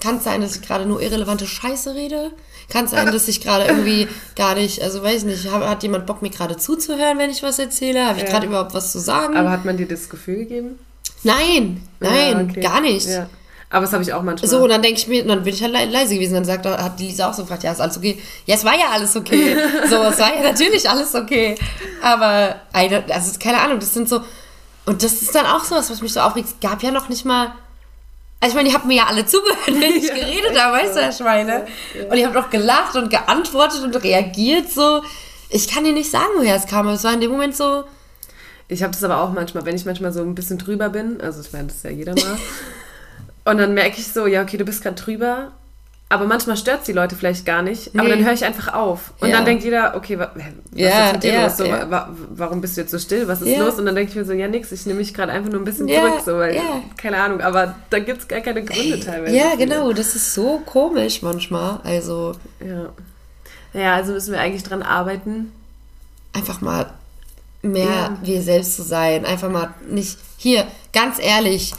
[0.00, 2.32] kann es sein, dass ich gerade nur irrelevante Scheiße rede?
[2.70, 6.20] Kann es sein, dass ich gerade irgendwie gar nicht, also weiß nicht, hat jemand Bock,
[6.20, 8.06] mir gerade zuzuhören, wenn ich was erzähle?
[8.06, 8.30] Habe ich ja.
[8.30, 9.36] gerade überhaupt was zu sagen?
[9.36, 10.78] Aber hat man dir das Gefühl gegeben?
[11.22, 12.60] Nein, nein, ja, okay.
[12.60, 13.08] gar nicht.
[13.08, 13.28] Ja.
[13.70, 14.48] Aber das habe ich auch manchmal.
[14.48, 16.34] So, und dann denke ich mir, dann bin ich halt leise gewesen.
[16.34, 18.18] Dann sagt, hat die Lisa auch so gefragt, ja, ist alles okay?
[18.46, 19.56] Ja, es war ja alles okay.
[19.90, 21.54] so, es war ja natürlich alles okay.
[22.02, 24.20] Aber, also, keine Ahnung, das sind so,
[24.86, 26.48] und das ist dann auch so was, was mich so aufregt.
[26.48, 27.52] Es gab ja noch nicht mal
[28.40, 30.96] also ich meine, die haben mir ja alle zugehört, wenn ich ja, geredet habe, weißt
[30.96, 31.66] du, Herr Schweine?
[31.94, 32.10] Ja, ja.
[32.10, 35.02] Und ich habe doch gelacht und geantwortet und reagiert so.
[35.50, 37.84] Ich kann dir nicht sagen, woher es kam, aber es war in dem Moment so.
[38.68, 41.40] Ich habe das aber auch manchmal, wenn ich manchmal so ein bisschen drüber bin, also
[41.40, 42.38] ich meine, das ist ja jeder mal.
[43.44, 45.52] und dann merke ich so, ja, okay, du bist gerade drüber,
[46.10, 47.94] aber manchmal stört es die Leute vielleicht gar nicht.
[47.94, 48.16] Aber nee.
[48.16, 49.12] dann höre ich einfach auf.
[49.20, 49.36] Und ja.
[49.36, 50.30] dann denkt jeder, okay, was
[50.72, 51.56] ja, ist mit dir ja, los?
[51.58, 53.28] So, wa warum bist du jetzt so still?
[53.28, 53.74] Was ist los?
[53.74, 55.64] Und dann denke ich mir so, ja, nix, ich nehme mich gerade einfach nur ein
[55.64, 56.22] bisschen zurück.
[56.24, 56.58] So, weil,
[56.96, 59.36] keine Ahnung, aber da gibt es gar keine Gründe teilweise.
[59.36, 61.80] Ja, genau, das ist so komisch manchmal.
[61.84, 62.34] Also.
[62.66, 62.88] Ja.
[63.74, 65.52] Ja, also müssen wir eigentlich dran arbeiten.
[66.32, 66.90] Einfach mal
[67.60, 69.26] mehr wir selbst zu sein.
[69.26, 70.18] Einfach mal nicht.
[70.38, 71.74] Hier, ganz ehrlich,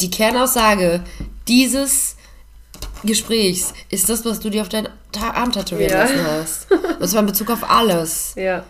[0.00, 1.00] die Kernaussage,
[1.46, 2.16] dieses
[3.04, 4.88] Gesprächs ist das, was du dir auf deinen
[5.20, 6.02] Arm tätowieren ja.
[6.02, 6.66] lassen hast.
[7.00, 8.34] Das war in Bezug auf alles.
[8.36, 8.64] Ja.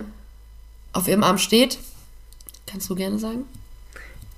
[0.92, 1.78] Auf ihrem Arm steht,
[2.66, 3.44] kannst du gerne sagen?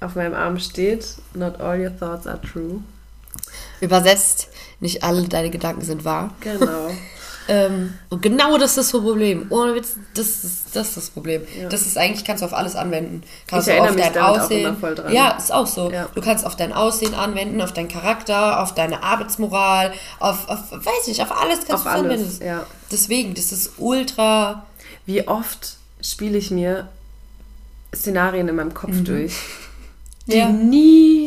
[0.00, 2.82] Auf meinem Arm steht, not all your thoughts are true.
[3.80, 4.48] Übersetzt,
[4.80, 6.34] nicht alle deine Gedanken sind wahr.
[6.40, 6.90] Genau.
[7.48, 9.46] ähm, und genau das ist das Problem.
[9.50, 11.42] Ohne Witz, das ist das, ist das Problem.
[11.60, 11.68] Ja.
[11.68, 13.22] Das ist eigentlich, kannst du auf alles anwenden.
[13.46, 14.76] Kannst ich du auf dein Aussehen.
[15.10, 15.90] Ja, ist auch so.
[15.90, 16.08] Ja.
[16.14, 21.08] Du kannst auf dein Aussehen anwenden, auf deinen Charakter, auf deine Arbeitsmoral, auf, auf weiß
[21.08, 22.44] ich, auf alles kannst du anwenden.
[22.44, 22.66] Ja.
[22.90, 24.66] Deswegen, das ist ultra.
[25.06, 26.88] Wie oft spiele ich mir
[27.94, 29.04] Szenarien in meinem Kopf mhm.
[29.04, 29.34] durch
[30.26, 30.48] die ja.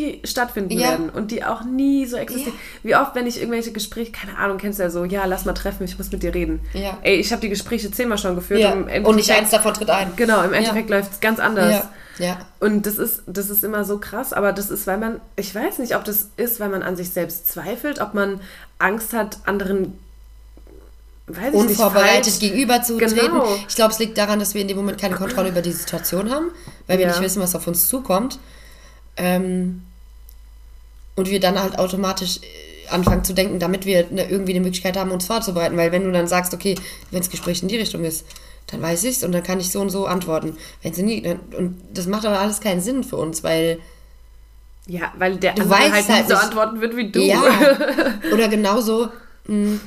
[0.08, 0.89] Nie stattfinden ja.
[0.89, 2.53] werden und die auch nie so existieren.
[2.84, 2.89] Ja.
[2.89, 5.53] Wie oft, wenn ich irgendwelche Gespräche, keine Ahnung, kennst du ja so, ja, lass mal
[5.53, 6.62] treffen, ich muss mit dir reden.
[6.74, 6.97] Ja.
[7.01, 8.64] Ey, ich habe die Gespräche zehnmal schon geführt.
[8.74, 10.12] Und, und nicht eins davon tritt ein.
[10.16, 11.88] Genau, im Endeffekt läuft es ganz anders.
[12.20, 12.39] Ja.
[12.60, 15.78] Und das ist, das ist immer so krass, aber das ist, weil man, ich weiß
[15.80, 18.41] nicht, ob das ist, weil man an sich selbst zweifelt, ob man
[18.80, 19.93] Angst hat, anderen
[21.30, 23.12] Weiß ich unvorbereitet nicht, gegenüber zu genau.
[23.12, 23.66] treten.
[23.68, 26.32] Ich glaube, es liegt daran, dass wir in dem Moment keine Kontrolle über die Situation
[26.32, 26.51] haben,
[26.88, 28.39] weil wir nicht wissen, was auf uns zukommt.
[29.18, 29.84] Ähm,
[31.18, 34.95] und wir dann halt automatisch äh, anfangen zu denken, damit wir eine, irgendwie eine Möglichkeit
[34.95, 35.76] haben, uns vorzubereiten.
[35.76, 36.76] Weil wenn du dann sagst, okay,
[37.11, 38.26] wenn das Gespräch in die Richtung ist,
[38.68, 40.55] dann weiß ich es und dann kann ich so und so antworten.
[40.82, 43.80] Wenn sie nie, dann, und das macht aber alles keinen Sinn für uns, weil
[44.86, 47.20] ja, weil der du weißt halt, halt nicht so antworten wird wie du.
[47.20, 47.43] Ja.
[48.34, 49.09] Oder genauso,
[49.47, 49.82] mh, hm,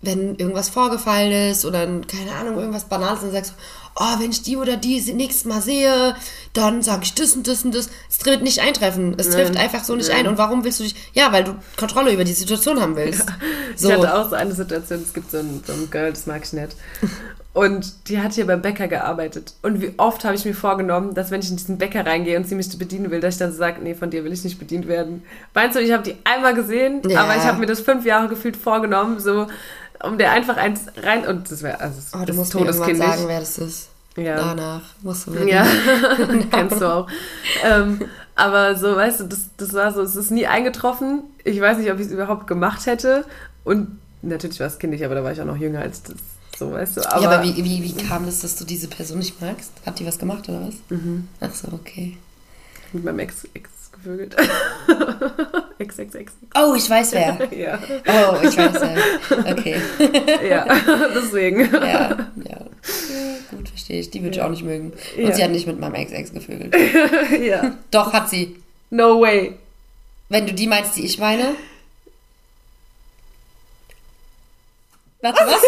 [0.00, 3.54] wenn irgendwas vorgefallen ist oder keine Ahnung, irgendwas Banales, dann sagst
[3.96, 6.14] oh, wenn ich die oder die nächstes Mal sehe,
[6.52, 7.88] dann sage ich das und das und das.
[8.10, 9.14] Es wird nicht eintreffen.
[9.18, 10.26] Es trifft einfach so nicht ein.
[10.26, 10.94] Und warum willst du dich?
[11.12, 13.28] Ja, weil du Kontrolle über die Situation haben willst.
[13.28, 13.36] Ja.
[13.76, 13.88] So.
[13.88, 16.42] Ich hatte auch so eine Situation, es gibt so ein, so ein Girl, das mag
[16.44, 16.76] ich nicht.
[17.54, 19.54] Und die hat hier beim Bäcker gearbeitet.
[19.62, 22.48] Und wie oft habe ich mir vorgenommen, dass wenn ich in diesen Bäcker reingehe und
[22.48, 24.58] sie mich bedienen will, dass ich dann so sage, nee, von dir will ich nicht
[24.58, 25.22] bedient werden.
[25.54, 27.22] Meinst du, ich habe die einmal gesehen, ja.
[27.22, 29.46] aber ich habe mir das fünf Jahre gefühlt vorgenommen, so
[30.02, 33.22] um der einfach eins rein und das wäre also oh, du musst mir irgendwann sagen,
[33.26, 33.88] wer das ist.
[34.16, 34.36] Ja.
[34.36, 35.44] Danach musst du mir.
[35.48, 35.66] Ja,
[36.50, 37.08] kennst du auch.
[37.64, 38.00] ähm,
[38.36, 41.22] aber so, weißt du, das, das war so, es ist nie eingetroffen.
[41.44, 43.24] Ich weiß nicht, ob ich es überhaupt gemacht hätte.
[43.64, 46.16] Und natürlich war es kindisch, aber da war ich auch noch jünger als das.
[46.56, 47.12] So, weißt du.
[47.12, 49.72] Aber, ja, aber wie, wie, wie kam das, dass du diese Person nicht magst?
[49.84, 50.74] Hat die was gemacht oder was?
[50.88, 51.28] Mhm.
[51.40, 52.16] Ach so, okay.
[52.92, 53.70] Mit meinem Ex, Ex
[54.04, 54.36] gevögelt.
[55.82, 56.32] XXX.
[56.56, 57.48] Oh, ich weiß wer.
[57.56, 57.78] ja.
[58.06, 59.52] Oh, ich weiß wer.
[59.52, 59.76] Okay.
[60.48, 60.66] ja,
[61.12, 61.68] deswegen.
[61.72, 62.66] ja, ja.
[63.50, 64.10] Gut, verstehe ich.
[64.10, 64.92] Die würde ich auch nicht mögen.
[65.16, 65.32] Und ja.
[65.32, 66.76] sie hat nicht mit meinem Ex-Ex gevögelt.
[67.40, 67.76] ja.
[67.90, 68.56] Doch, hat sie.
[68.90, 69.56] No way.
[70.28, 71.56] Wenn du die meinst, die ich meine.
[75.20, 75.62] Warte, was?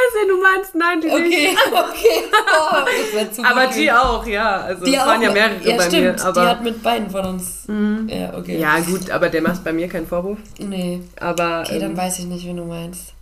[0.00, 0.74] Weiß, wen du meinst.
[0.74, 1.58] Nein, die okay, nicht.
[1.66, 4.60] Okay, oh, Aber die auch, ja.
[4.62, 6.16] Also die es waren ja mehrere ja, bei stimmt.
[6.16, 6.24] mir.
[6.24, 7.68] Aber die hat mit beiden von uns.
[7.68, 8.08] Mhm.
[8.08, 8.58] Ja, okay.
[8.58, 10.38] Ja, gut, aber der macht bei mir keinen Vorwurf.
[10.58, 11.00] Nee.
[11.18, 11.62] Aber.
[11.66, 13.12] Okay, ähm, dann weiß ich nicht, wen du meinst.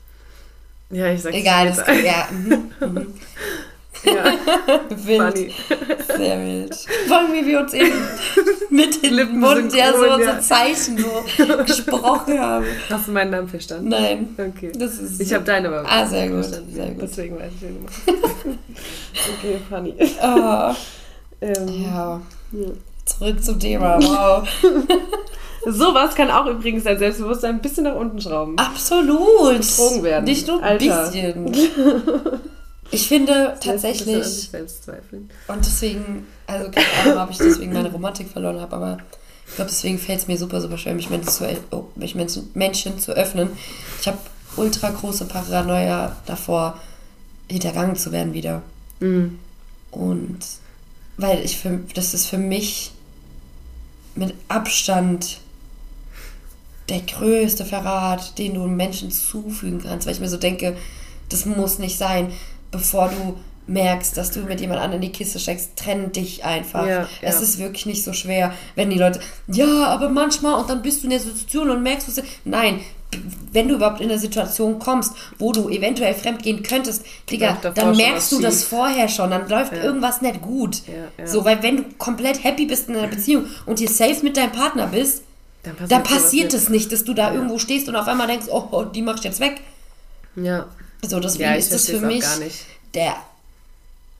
[0.90, 2.28] Ja, ich sag's Egal, das, ja.
[2.30, 2.72] Mhm.
[2.80, 3.14] Mhm.
[4.04, 4.24] Ja.
[5.04, 5.20] wild.
[5.32, 5.54] Funny.
[6.16, 6.74] Sehr wild.
[7.06, 7.92] Vor allem, wie wir uns eben
[8.70, 12.66] mit dem Lippen Mund ja so unsere Zeichen so gesprochen haben.
[12.90, 13.88] Hast du meinen Namen verstanden?
[13.88, 14.36] Nein.
[14.38, 14.72] Okay.
[14.78, 16.44] Das ist ich habe deine aber Ah, sehr gut.
[16.44, 16.74] Verstanden.
[16.74, 17.02] Sehr gut.
[17.02, 18.00] Deswegen weiß ich, wie du machst.
[19.38, 19.94] okay, funny.
[20.22, 20.74] Oh.
[21.40, 22.20] Ähm, ja.
[22.52, 22.68] ja.
[23.04, 23.98] Zurück zum Thema.
[24.00, 24.48] Wow.
[25.66, 28.56] Sowas kann auch übrigens dein Selbstbewusstsein ein bisschen nach unten schrauben.
[28.58, 29.58] Absolut.
[29.58, 30.24] Betrogen werden.
[30.24, 31.10] Nicht nur ein Alter.
[31.10, 31.52] bisschen.
[32.90, 34.50] Ich finde tatsächlich.
[35.48, 38.98] Und deswegen, also keine Ahnung, ob ich deswegen meine Romantik verloren habe, aber
[39.46, 42.98] ich glaube, deswegen fällt es mir super, super schwer, mich Menschen zu, oh, mich Menschen,
[42.98, 43.50] zu öffnen.
[44.00, 44.18] Ich habe
[44.56, 46.78] ultra große Paranoia davor,
[47.48, 48.62] hintergangen zu werden wieder.
[49.00, 49.38] Mhm.
[49.90, 50.38] Und
[51.16, 52.92] weil ich für, das ist für mich
[54.14, 55.38] mit Abstand
[56.88, 60.76] der größte Verrat, den du Menschen zufügen kannst, weil ich mir so denke,
[61.28, 62.32] das muss nicht sein
[62.70, 63.36] bevor du
[63.68, 66.86] merkst, dass du mit jemand anderem in die Kiste steckst, trenn dich einfach.
[66.86, 67.06] Ja, ja.
[67.20, 71.02] Es ist wirklich nicht so schwer, wenn die Leute, ja, aber manchmal und dann bist
[71.02, 72.80] du in der Situation und merkst, du, nein,
[73.52, 78.32] wenn du überhaupt in eine Situation kommst, wo du eventuell fremdgehen könntest, Digga, dann merkst
[78.32, 79.82] du das vorher schon, dann läuft ja.
[79.82, 80.82] irgendwas nicht gut.
[81.24, 84.52] So, weil wenn du komplett happy bist in einer Beziehung und hier safe mit deinem
[84.52, 85.22] Partner bist,
[85.62, 88.46] dann passiert, dann passiert es nicht, dass du da irgendwo stehst und auf einmal denkst,
[88.50, 89.60] oh, oh die mach ich jetzt weg.
[90.36, 90.66] Ja.
[91.02, 92.24] So, deswegen ja, ist das für mich
[92.94, 93.16] der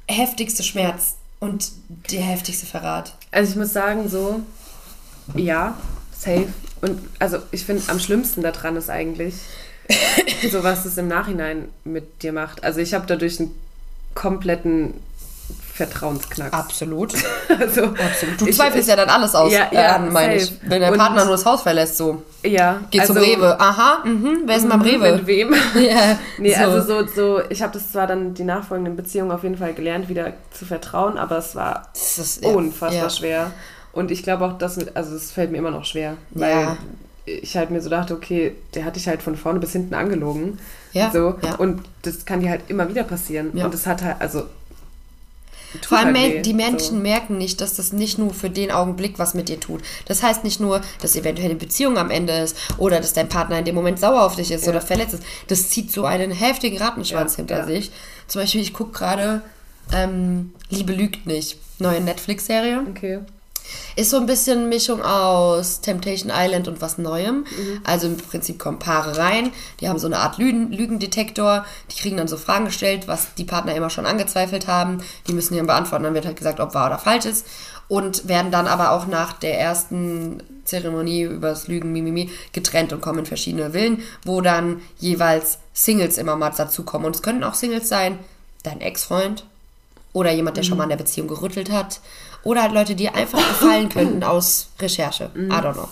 [0.07, 3.14] heftigste Schmerz und der heftigste Verrat.
[3.31, 4.41] Also ich muss sagen, so,
[5.35, 5.76] ja,
[6.16, 6.49] safe.
[6.81, 9.35] Und also ich finde, am schlimmsten daran ist eigentlich,
[10.51, 12.64] so was es im Nachhinein mit dir macht.
[12.64, 13.55] Also ich habe dadurch einen
[14.14, 14.95] kompletten
[15.79, 16.53] Vertrauensknacks.
[16.53, 17.14] Absolut.
[17.49, 18.41] also, Absolut.
[18.41, 20.53] Du ich, zweifelst ich, ja dann alles aus, ja, ja, äh, meine ich.
[20.62, 22.22] Wenn der Partner nur das Haus verlässt, so.
[22.43, 22.81] Ja.
[22.91, 23.59] Geht also, zum Rewe.
[23.61, 25.12] Aha, mh, wer ist denn beim mhm, Rewe?
[25.12, 25.55] Mit wem?
[25.81, 26.18] ja.
[26.39, 26.61] Nee, so.
[26.61, 30.09] also so, so ich habe das zwar dann die nachfolgenden Beziehungen auf jeden Fall gelernt,
[30.09, 33.53] wieder zu vertrauen, aber es war ist, ja, unfassbar schwer.
[33.93, 36.76] Und ich glaube auch, dass, also es fällt mir immer noch schwer, weil
[37.29, 40.59] ich halt mir so dachte, okay, der hat dich halt von vorne bis hinten angelogen.
[40.93, 41.11] Ja.
[41.11, 41.35] So.
[41.43, 41.55] Ja.
[41.57, 43.51] Und das kann dir halt immer wieder passieren.
[43.55, 43.64] Ja.
[43.64, 44.45] Und das hat halt, also.
[45.87, 47.03] Vor allem halt die Menschen so.
[47.03, 49.83] merken nicht, dass das nicht nur für den Augenblick was mit dir tut.
[50.07, 53.59] Das heißt nicht nur, dass eventuell eine Beziehung am Ende ist oder dass dein Partner
[53.59, 54.71] in dem Moment sauer auf dich ist ja.
[54.71, 55.23] oder verletzt ist.
[55.49, 57.91] Das zieht so einen heftigen Rattenschwanz hinter sich.
[58.27, 59.43] Zum Beispiel, ich gucke gerade
[59.93, 61.59] ähm, Liebe lügt nicht.
[61.79, 62.85] Neue Netflix-Serie.
[62.89, 63.21] Okay.
[63.97, 67.39] Ist so ein bisschen Mischung aus Temptation Island und was Neuem.
[67.39, 67.81] Mhm.
[67.85, 72.16] Also im Prinzip kommen Paare rein, die haben so eine Art Lügen, Lügendetektor, die kriegen
[72.16, 75.03] dann so Fragen gestellt, was die Partner immer schon angezweifelt haben.
[75.27, 77.47] Die müssen die dann beantworten, dann wird halt gesagt, ob wahr oder falsch ist.
[77.89, 83.21] Und werden dann aber auch nach der ersten Zeremonie übers Lügen, Mimimi, getrennt und kommen
[83.21, 87.07] in verschiedene Villen, wo dann jeweils Singles immer mal dazukommen.
[87.07, 88.19] Und es könnten auch Singles sein,
[88.62, 89.45] dein Ex-Freund
[90.12, 90.69] oder jemand, der mhm.
[90.69, 92.01] schon mal in der Beziehung gerüttelt hat
[92.49, 95.30] oder halt Leute, die einfach gefallen könnten aus Recherche.
[95.34, 95.51] Mhm.
[95.51, 95.88] I don't know.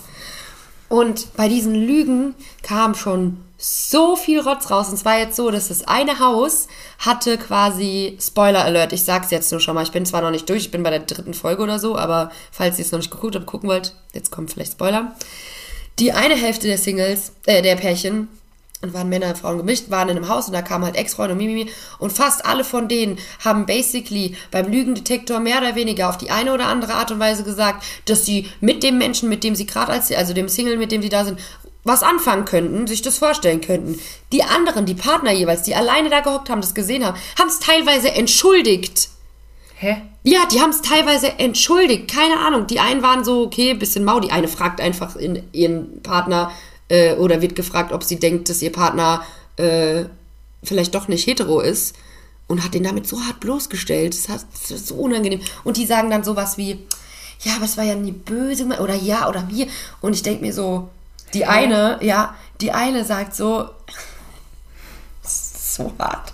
[0.89, 4.89] Und bei diesen Lügen kam schon so viel Rotz raus.
[4.89, 8.93] Und es war jetzt so, dass das eine Haus hatte quasi Spoiler Alert.
[8.93, 9.83] Ich sag's jetzt nur schon mal.
[9.83, 12.31] Ich bin zwar noch nicht durch, ich bin bei der dritten Folge oder so, aber
[12.53, 15.13] falls ihr es noch nicht geguckt habt, gucken wollt, jetzt kommen vielleicht Spoiler.
[15.99, 18.29] Die eine Hälfte der Singles, äh, der Pärchen
[18.83, 21.33] und waren Männer und Frauen gemischt, waren in einem Haus und da kamen halt Ex-Freunde
[21.33, 26.19] und Mimimi und fast alle von denen haben basically beim Lügendetektor mehr oder weniger auf
[26.19, 29.55] die eine oder andere Art und Weise gesagt, dass sie mit dem Menschen, mit dem
[29.55, 31.41] sie gerade als, also dem Single, mit dem sie da sind,
[31.85, 33.99] was anfangen könnten, sich das vorstellen könnten.
[34.33, 37.61] Die anderen, die Partner jeweils, die alleine da gehockt haben, das gesehen haben, haben es
[37.61, 39.09] teilweise entschuldigt.
[39.77, 40.03] Hä?
[40.25, 42.11] Ja, die haben es teilweise entschuldigt.
[42.11, 42.67] Keine Ahnung.
[42.67, 44.19] Die einen waren so, okay, bisschen mau.
[44.19, 46.51] Die eine fragt einfach in ihren Partner,
[46.89, 49.25] äh, oder wird gefragt, ob sie denkt, dass ihr Partner
[49.57, 50.05] äh,
[50.63, 51.97] vielleicht doch nicht hetero ist
[52.47, 54.17] und hat den damit so hart bloßgestellt.
[54.29, 55.41] Das ist so unangenehm.
[55.65, 56.87] Und die sagen dann sowas wie,
[57.41, 59.67] ja, aber es war ja nie böse oder ja oder mir.
[60.01, 60.89] Und ich denke mir so,
[61.35, 61.49] die ja.
[61.49, 63.69] eine, ja, die eine sagt so,
[65.23, 66.33] so hart.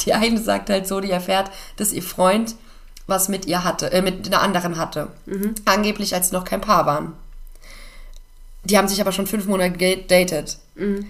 [0.00, 2.54] Die eine sagt halt so, die erfährt, dass ihr Freund
[3.06, 5.08] was mit ihr hatte, äh, mit einer anderen hatte.
[5.26, 5.54] Mhm.
[5.64, 7.14] Angeblich, als sie noch kein Paar waren.
[8.64, 10.58] Die haben sich aber schon fünf Monate gedatet.
[10.74, 11.06] Mhm.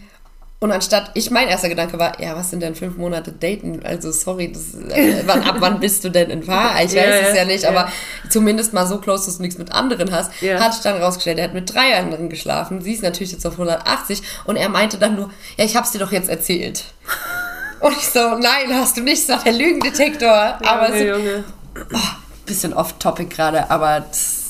[0.60, 3.80] Und anstatt, ich, mein erster Gedanke war, ja, was sind denn fünf Monate daten?
[3.84, 6.86] Also, sorry, das, äh, wann, ab wann bist du denn in Wahrheit?
[6.86, 7.70] Ich weiß ja, es ja nicht, ja.
[7.70, 7.92] aber
[8.28, 10.32] zumindest mal so close, dass du nichts mit anderen hast.
[10.42, 10.58] Ja.
[10.58, 12.82] Hat sich dann rausgestellt, er hat mit drei anderen geschlafen.
[12.82, 16.00] Sie ist natürlich jetzt auf 180 und er meinte dann nur, ja, ich hab's dir
[16.00, 16.84] doch jetzt erzählt.
[17.80, 20.58] Und ich so, nein, hast du nicht, sagt der Lügendetektor.
[20.64, 21.44] aber so, Junge.
[21.94, 21.98] Oh,
[22.44, 24.47] bisschen off-topic gerade, aber das,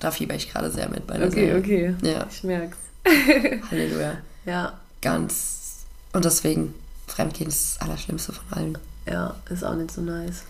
[0.00, 1.58] da fieber ich gerade sehr mit bei der Okay, Serie.
[1.58, 1.94] okay.
[2.02, 2.26] Ja.
[2.30, 2.76] Ich merk's.
[3.70, 4.18] Halleluja.
[4.44, 4.72] Ja.
[5.00, 5.84] Ganz.
[6.12, 6.74] Und deswegen,
[7.06, 8.78] Fremdgehen ist das Allerschlimmste von allen.
[9.06, 10.42] Ja, ist auch nicht so nice.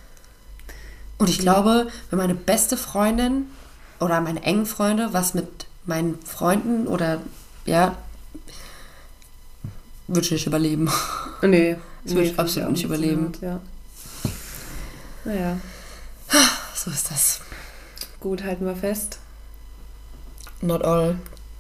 [1.19, 3.47] Und ich glaube, wenn meine beste Freundin
[4.01, 7.21] oder meine engen Freunde was mit meinen Freunden oder
[7.67, 7.97] ja,
[10.09, 10.91] würde ich nicht überleben.
[11.43, 11.77] Nee.
[12.03, 13.31] Das würde ich absolut nicht überleben.
[13.43, 13.61] Ja.
[15.27, 15.59] Naja.
[16.75, 17.41] So ist das.
[18.21, 19.19] Gut, halten wir fest.
[20.61, 21.17] Not all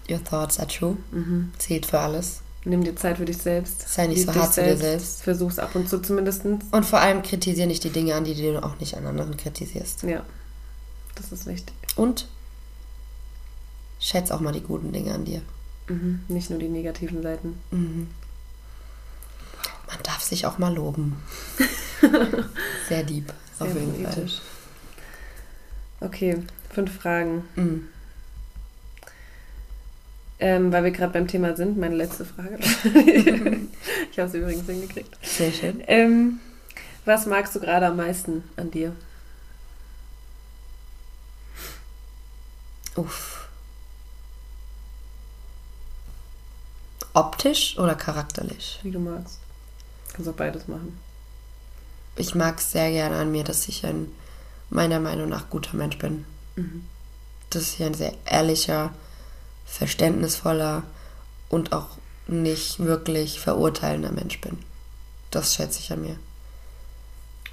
[0.08, 0.96] your thoughts are true.
[1.12, 1.52] Mhm.
[1.58, 2.42] Zählt für alles.
[2.64, 3.88] Nimm dir Zeit für dich selbst.
[3.88, 5.22] Sei nicht Lieb so hart zu dir selbst.
[5.22, 6.44] Versuch's ab und zu zumindest.
[6.44, 10.02] Und vor allem kritisiere nicht die Dinge an, die du auch nicht an anderen kritisierst.
[10.02, 10.24] Ja,
[11.14, 11.74] das ist wichtig.
[11.96, 12.28] Und
[13.98, 15.40] schätze auch mal die guten Dinge an dir.
[15.88, 16.20] Mhm.
[16.28, 17.58] Nicht nur die negativen Seiten.
[17.70, 18.08] Mhm.
[19.86, 21.16] Man darf sich auch mal loben.
[22.88, 24.40] Sehr lieb, Sehr auf jeden politisch.
[25.98, 26.08] Fall.
[26.08, 27.44] Okay, fünf Fragen.
[27.56, 27.88] Mhm.
[30.42, 32.58] Ähm, weil wir gerade beim Thema sind, meine letzte Frage.
[34.10, 35.18] ich habe es übrigens hingekriegt.
[35.22, 35.82] Sehr schön.
[35.86, 36.40] Ähm,
[37.04, 38.96] was magst du gerade am meisten an dir?
[42.96, 43.48] Uff.
[47.12, 48.80] Optisch oder charakterlich?
[48.82, 49.40] Wie du magst.
[50.12, 50.98] Kannst auch beides machen.
[52.16, 54.12] Ich mag es sehr gerne an mir, dass ich ein
[54.70, 56.24] meiner Meinung nach guter Mensch bin.
[56.56, 56.84] Mhm.
[57.50, 58.92] Dass ich ein sehr ehrlicher,
[59.70, 60.82] verständnisvoller
[61.48, 61.88] und auch
[62.26, 64.58] nicht wirklich verurteilender Mensch bin.
[65.30, 66.16] Das schätze ich an mir.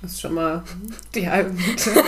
[0.01, 0.63] Das ist schon mal
[1.13, 1.93] die halbe Miete.
[1.93, 2.03] das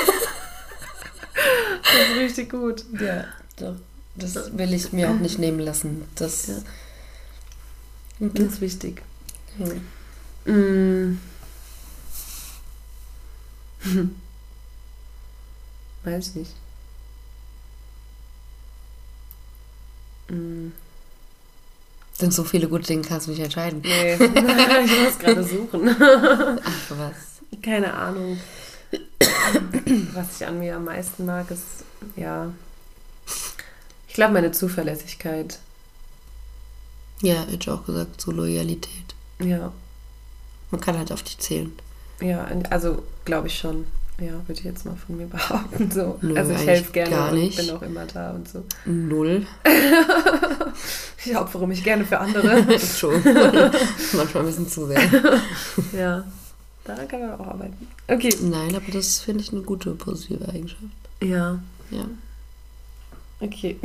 [2.10, 2.86] ist richtig gut.
[3.00, 3.26] Ja,
[3.58, 3.76] doch.
[4.16, 6.04] Das will ich mir auch nicht nehmen lassen.
[6.16, 6.56] Das, ja.
[8.20, 9.02] das ist wichtig.
[9.58, 9.68] Ja.
[10.52, 11.20] Mm.
[16.04, 16.52] Weiß ich nicht.
[22.14, 23.82] Sind so viele gute Dinge, kannst du nicht entscheiden.
[23.82, 25.90] Nee, ich muss gerade suchen.
[25.90, 27.62] Ach, was?
[27.62, 28.40] Keine Ahnung.
[30.14, 31.84] Was ich an mir am meisten mag, ist,
[32.16, 32.52] ja,
[34.08, 35.60] ich glaube, meine Zuverlässigkeit.
[37.22, 39.16] Ja, hätte ich auch gesagt, so Loyalität.
[39.40, 39.72] Ja.
[40.72, 41.72] Man kann halt auf dich zählen.
[42.22, 43.86] Ja, also glaube ich schon.
[44.20, 45.90] Ja, würde ich jetzt mal von mir behaupten.
[45.92, 46.18] So.
[46.22, 47.58] Nö, also ich helfe gerne gar nicht.
[47.58, 48.64] bin auch immer da und so.
[48.86, 49.48] Null.
[51.26, 52.80] ich opfere mich gerne für andere.
[52.98, 53.14] schon.
[53.24, 55.02] Manchmal ein bisschen zu sehr.
[55.98, 56.24] ja,
[56.84, 57.88] daran kann man auch arbeiten.
[58.08, 58.34] Okay.
[58.42, 60.84] Nein, aber das finde ich eine gute positive Eigenschaft.
[61.22, 61.60] Ja.
[61.92, 62.06] Ja.
[63.40, 63.80] Okay.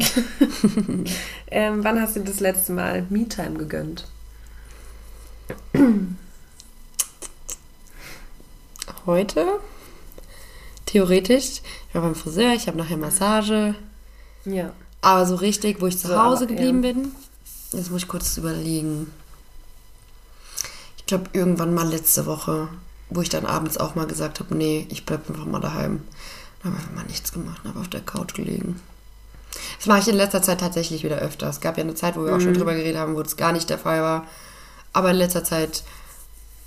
[1.46, 4.08] ähm, wann hast du das letzte Mal Me-Time gegönnt?
[9.06, 9.60] Heute?
[10.94, 11.60] Theoretisch.
[11.88, 13.74] Ich war beim Friseur, ich habe nachher Massage.
[14.44, 14.72] Ja.
[15.00, 16.92] Aber so richtig, wo ich zu so, Hause geblieben ja.
[16.92, 17.12] bin,
[17.72, 19.10] das muss ich kurz überlegen.
[20.96, 22.68] Ich glaube, irgendwann mal letzte Woche,
[23.10, 26.02] wo ich dann abends auch mal gesagt habe, nee, ich bleibe einfach mal daheim.
[26.62, 28.80] Dann habe ich einfach mal nichts gemacht und habe auf der Couch gelegen.
[29.78, 31.48] Das mache ich in letzter Zeit tatsächlich wieder öfter.
[31.48, 32.36] Es gab ja eine Zeit, wo wir mhm.
[32.36, 32.58] auch schon mhm.
[32.58, 34.28] drüber geredet haben, wo es gar nicht der Fall war.
[34.92, 35.82] Aber in letzter Zeit,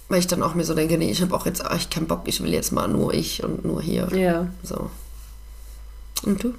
[0.10, 2.22] weil ich dann auch mir so denke, nee, ich habe auch jetzt echt keinen Bock,
[2.26, 4.08] ich will jetzt mal nur ich und nur hier.
[4.16, 4.48] Ja.
[4.64, 4.90] So.
[6.24, 6.54] Und du?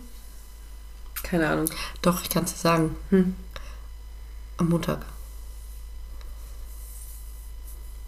[1.22, 1.68] Keine Ahnung.
[2.02, 2.96] Doch, ich kann es dir sagen.
[3.10, 3.34] Hm.
[4.58, 5.00] Am Montag.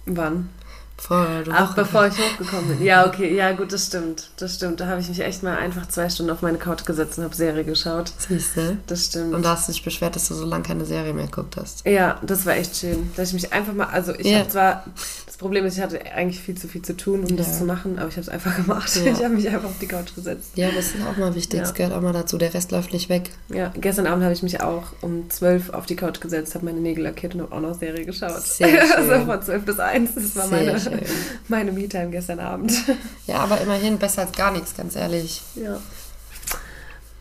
[0.07, 0.51] Wann?
[0.97, 2.85] Bevor Ach, bevor ich hochgekommen bin.
[2.85, 4.31] Ja, okay, ja, gut, das stimmt.
[4.37, 4.81] Das stimmt.
[4.81, 7.35] Da habe ich mich echt mal einfach zwei Stunden auf meine Couch gesetzt und habe
[7.35, 8.13] Serie geschaut.
[8.19, 8.77] Siehst du?
[8.87, 9.35] Das stimmt.
[9.35, 11.87] Und da hast du dich beschwert, dass du so lange keine Serie mehr geguckt hast.
[11.87, 13.11] Ja, das war echt schön.
[13.17, 14.41] Dass ich mich einfach mal, also ich ja.
[14.41, 14.85] habe zwar,
[15.41, 17.37] Problem ist, ich hatte eigentlich viel zu viel zu tun, um ja.
[17.37, 18.95] das zu machen, aber ich habe es einfach gemacht.
[18.95, 19.13] Ja.
[19.21, 20.51] Ich habe mich einfach auf die Couch gesetzt.
[20.55, 21.61] Ja, das ist auch mal wichtig.
[21.61, 22.37] Das gehört auch mal dazu.
[22.37, 23.31] Der Rest läuft nicht weg.
[23.49, 26.81] Ja, gestern Abend habe ich mich auch um zwölf auf die Couch gesetzt, habe meine
[26.81, 28.43] Nägel lackiert und habe auch noch Serie geschaut.
[28.43, 29.11] Sehr schön.
[29.11, 30.15] also von zwölf bis eins.
[30.15, 30.93] Das war Sehr meine, schön.
[31.49, 32.73] meine meine Me-Time gestern Abend.
[33.27, 35.41] Ja, aber immerhin besser als gar nichts, ganz ehrlich.
[35.55, 35.81] Ja.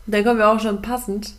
[0.07, 1.35] Dann kommen wir auch schon passend.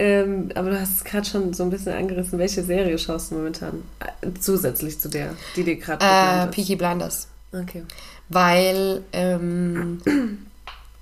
[0.00, 2.38] Ähm, aber du hast es gerade schon so ein bisschen angerissen.
[2.38, 3.82] Welche Serie schaust du momentan?
[4.40, 7.28] Zusätzlich zu der, die dir gerade äh, Peaky Blinders.
[7.52, 7.84] Okay.
[8.30, 10.00] Weil ähm,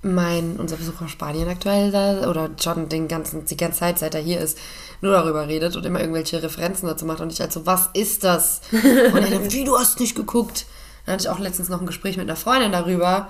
[0.01, 4.15] mein, unser Besuch aus Spanien aktuell da, oder John den ganzen, die ganze Zeit, seit
[4.15, 4.57] er hier ist,
[4.99, 8.25] nur darüber redet und immer irgendwelche Referenzen dazu macht und ich halt so, was ist
[8.25, 8.59] das?
[8.71, 10.65] Und er dann, wie, du hast nicht geguckt?
[11.05, 13.29] Dann hatte ich auch letztens noch ein Gespräch mit einer Freundin darüber.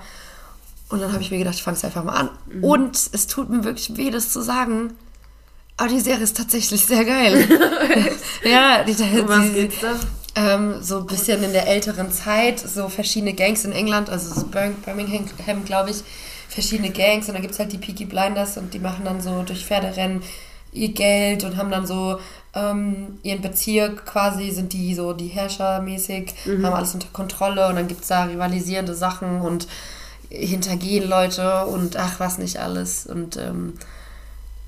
[0.88, 2.30] Und dann habe ich mir gedacht, ich fange es einfach mal an.
[2.52, 2.64] Mhm.
[2.64, 4.94] Und es tut mir wirklich weh, das zu sagen.
[5.80, 7.48] Aber die Serie ist tatsächlich sehr geil.
[8.44, 9.94] ja, die, die, was geht's da?
[10.34, 14.46] Ähm, so ein bisschen in der älteren Zeit, so verschiedene Gangs in England, also so
[14.46, 16.02] Birmingham, glaube ich,
[16.50, 19.42] verschiedene Gangs und dann gibt es halt die Peaky Blinders und die machen dann so
[19.42, 20.22] durch Pferderennen
[20.70, 22.18] ihr Geld und haben dann so
[22.54, 26.66] ähm, ihren Bezirk quasi, sind die so die Herrscher mäßig, mhm.
[26.66, 29.66] haben alles unter Kontrolle und dann gibt es da rivalisierende Sachen und
[30.28, 33.72] hintergehen Leute und ach was nicht alles und ähm,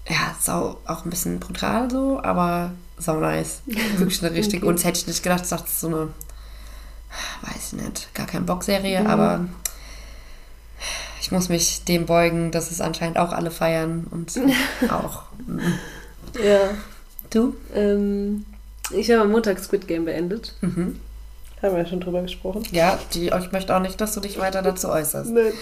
[0.08, 3.60] ja, sau, auch ein bisschen brutal so, aber sau nice.
[3.96, 4.68] Wirklich eine richtig, okay.
[4.68, 6.08] und das hätte ich nicht gedacht, das ist so eine,
[7.42, 9.06] weiß ich nicht, gar keine Boxserie, mhm.
[9.06, 9.46] aber
[11.20, 14.32] ich muss mich dem beugen, dass es anscheinend auch alle feiern und
[14.90, 15.24] auch.
[16.42, 16.70] ja.
[17.30, 17.56] Du?
[17.74, 18.44] Ähm,
[18.90, 20.54] ich habe am Montag Squid Game beendet.
[20.60, 21.00] Mhm.
[21.62, 22.64] Haben wir ja schon drüber gesprochen.
[22.72, 25.30] Ja, die, ich möchte auch nicht, dass du dich weiter dazu äußerst.
[25.30, 25.52] Nein.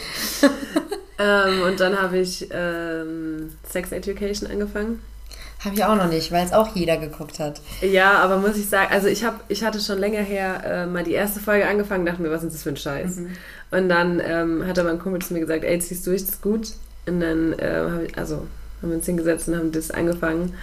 [1.20, 5.00] ähm, und dann habe ich ähm, Sex Education angefangen.
[5.62, 7.60] Habe ich auch noch nicht, weil es auch jeder geguckt hat.
[7.82, 11.04] Ja, aber muss ich sagen, also ich, hab, ich hatte schon länger her äh, mal
[11.04, 13.16] die erste Folge angefangen, dachte mir, was ist das für ein Scheiß?
[13.16, 13.30] Mhm.
[13.70, 16.30] Und dann ähm, hat aber ein Kumpel zu mir gesagt, ey, ziehst du durch, das
[16.30, 16.72] ist gut.
[17.06, 18.46] Und dann äh, habe ich, also
[18.80, 20.54] haben wir uns hingesetzt und haben das angefangen.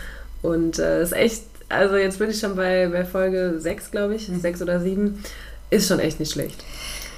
[0.42, 4.30] Und äh, ist echt, also jetzt bin ich schon bei, bei Folge 6, glaube ich,
[4.30, 4.40] mhm.
[4.40, 5.24] 6 oder 7.
[5.70, 6.64] Ist schon echt nicht schlecht.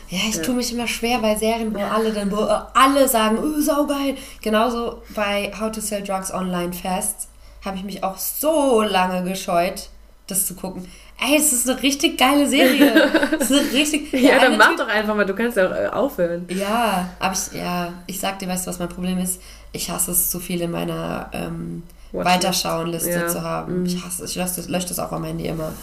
[0.10, 0.42] Ja, ich ja.
[0.42, 4.16] tue mich immer schwer bei Serien, wo alle dann, wo alle sagen, oh, saugeil.
[4.42, 7.28] Genauso bei How to Sell Drugs Online Fast
[7.64, 9.90] habe ich mich auch so lange gescheut,
[10.28, 10.88] das zu gucken.
[11.22, 13.10] Ey, es ist eine richtig geile Serie.
[13.40, 14.12] Es ist richtig.
[14.14, 16.46] ja, dann mach typ, doch einfach mal, du kannst ja auch äh, aufhören.
[16.50, 19.42] Ja, aber ich, ja, ich sag dir, weißt du, was mein Problem ist?
[19.72, 23.28] Ich hasse es, zu viel in meiner ähm, Weiterschauen-Liste ja.
[23.28, 23.82] zu haben.
[23.82, 23.86] Mhm.
[23.86, 25.74] Ich hasse es, ich lösche das, lösch das auch am Handy immer.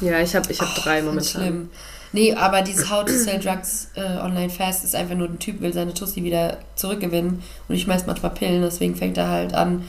[0.00, 1.42] Ja, ich habe ich hab oh, drei momentan.
[1.42, 1.70] Schlimm.
[2.12, 5.60] Nee, aber dieses How to Sell Drugs äh, Online Fast ist einfach nur ein Typ,
[5.60, 9.84] will seine Tussi wieder zurückgewinnen und ich schmeiß manchmal Pillen, deswegen fängt er halt an,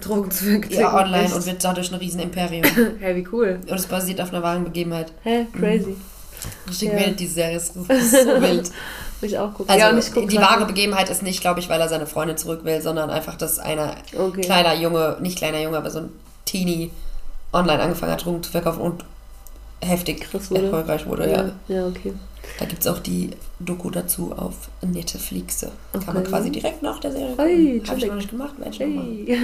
[0.00, 0.80] Drogen zu verkaufen.
[0.80, 1.34] Ja, online echt?
[1.34, 2.64] und wird dadurch ein Riesenimperium.
[3.00, 3.60] hey, wie cool.
[3.66, 5.12] Und es basiert auf einer wahren Begebenheit.
[5.22, 5.90] Hä, hey, crazy.
[5.90, 5.96] Mhm.
[6.68, 6.98] Richtig ja.
[6.98, 8.70] wild, die Serie ist, so wild.
[9.20, 9.70] ich auch gucken.
[9.70, 12.36] Also, ja, ich guck die wahre Begebenheit ist nicht, glaube ich, weil er seine Freundin
[12.36, 14.40] zurück will, sondern einfach, dass einer okay.
[14.40, 16.08] kleiner Junge, nicht kleiner Junge, aber so ein
[16.44, 16.90] Teenie
[17.52, 19.04] online angefangen hat, Drogen zu verkaufen und
[19.82, 20.64] heftig wurde.
[20.64, 21.30] erfolgreich wurde.
[21.30, 22.14] Ja, ja, ja okay.
[22.58, 23.30] Da gibt es auch die
[23.60, 25.64] Doku dazu auf Netflix.
[25.92, 26.04] Okay.
[26.04, 27.88] Kann man quasi direkt nach der Serie gucken.
[27.88, 29.38] Habe ich noch nicht gemacht, werde ich hey.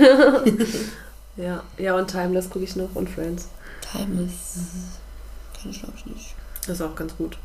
[1.37, 1.63] ja.
[1.79, 3.49] ja, und Timeless gucke ich noch und Friends.
[3.93, 4.57] Timeless.
[4.57, 5.61] Mhm.
[5.61, 6.35] Kann ich glaube ich nicht.
[6.67, 7.39] Das ist auch ganz gut.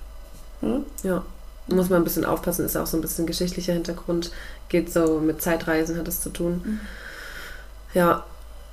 [0.61, 0.85] Hm?
[1.03, 1.23] Ja.
[1.67, 4.31] Muss man ein bisschen aufpassen, ist auch so ein bisschen geschichtlicher Hintergrund.
[4.67, 6.61] Geht so mit Zeitreisen, hat es zu tun.
[6.65, 6.79] Mhm.
[7.93, 8.25] Ja,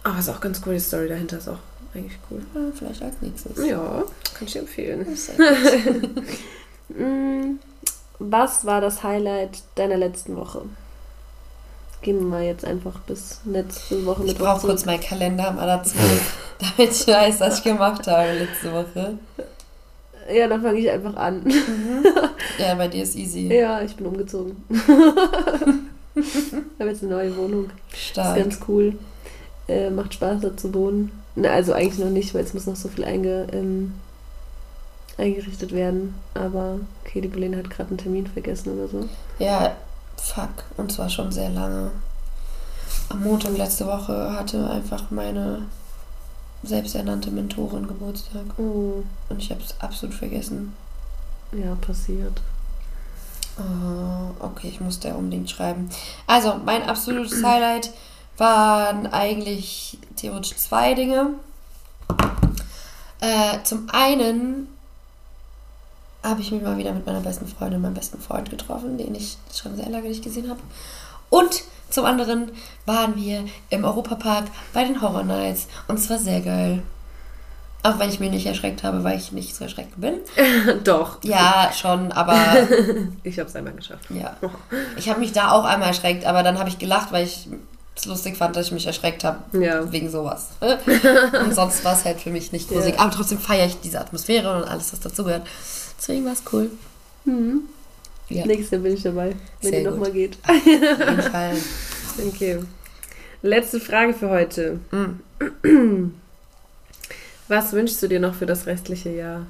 [0.03, 1.59] aber ist auch ganz cool, die Story dahinter ist auch
[1.95, 2.43] eigentlich cool.
[2.55, 3.67] Ja, vielleicht als nächstes.
[3.67, 5.07] Ja, kann ich dir empfehlen.
[6.93, 7.61] Mm,
[8.19, 10.63] was war das Highlight deiner letzten Woche?
[12.03, 15.67] Gehen wir mal jetzt einfach bis letzte Woche mit Ich brauche kurz meinen Kalender mal
[15.67, 15.95] dazu,
[16.59, 19.19] damit ich weiß, was ich gemacht habe letzte Woche.
[20.33, 21.45] Ja, dann fange ich einfach an.
[21.45, 22.05] Mhm.
[22.59, 23.47] Ja, bei dir ist easy.
[23.55, 24.65] Ja, ich bin umgezogen.
[24.71, 27.71] ich habe jetzt eine neue Wohnung.
[27.95, 28.37] Stark.
[28.37, 28.99] ist ganz cool.
[29.67, 31.20] Äh, macht Spaß, da zu wohnen.
[31.35, 33.95] Na, also eigentlich noch nicht, weil es muss noch so viel einge, ähm,
[35.17, 36.15] eingerichtet werden.
[36.35, 39.09] Aber okay, die Bolene hat gerade einen Termin vergessen oder so.
[39.39, 39.77] Ja,
[40.17, 40.65] fuck.
[40.77, 41.91] Und zwar schon sehr lange.
[43.09, 45.63] Am Montag letzte Woche hatte einfach meine
[46.63, 48.45] selbsternannte Mentorin Geburtstag.
[48.59, 49.03] Oh.
[49.29, 50.75] Und ich habe es absolut vergessen.
[51.53, 52.41] Ja, passiert.
[53.59, 55.91] Oh, okay, ich muss da unbedingt schreiben.
[56.27, 57.93] Also, mein absolutes Highlight
[58.37, 61.35] waren eigentlich theoretisch zwei Dinge.
[63.21, 64.69] Äh, zum einen
[66.23, 69.15] habe ich mich mal wieder mit meiner besten Freundin und meinem besten Freund getroffen, den
[69.15, 70.61] ich schon sehr lange nicht gesehen habe.
[71.31, 72.53] Und zum anderen
[72.87, 76.83] waren wir im Europapark bei den Horror Nights und es war sehr geil.
[77.83, 80.17] Auch wenn ich mich nicht erschreckt habe, weil ich nicht so erschreckt bin.
[80.85, 81.19] Doch.
[81.25, 82.69] Ja, schon, aber.
[83.23, 84.05] ich habe es einmal geschafft.
[84.11, 84.37] Ja.
[84.97, 87.49] Ich habe mich da auch einmal erschreckt, aber dann habe ich gelacht, weil ich
[87.97, 89.39] es lustig fand, dass ich mich erschreckt habe.
[89.59, 89.91] Ja.
[89.93, 90.49] Wegen sowas.
[90.61, 92.95] und sonst war es halt für mich nicht gruselig.
[92.95, 93.01] Ja.
[93.01, 95.47] Aber trotzdem feiere ich diese Atmosphäre und alles, was dazugehört.
[95.99, 96.71] Deswegen war es cool.
[97.25, 97.63] Mhm.
[98.29, 98.47] Ja.
[98.47, 100.39] Nächstes Jahr bin ich dabei, wenn Sehr die nochmal geht.
[100.47, 101.57] Auf jeden Fall.
[102.27, 102.59] Okay.
[103.43, 104.79] Letzte Frage für heute.
[104.93, 106.15] Mhm.
[107.49, 109.47] Was wünschst du dir noch für das restliche Jahr?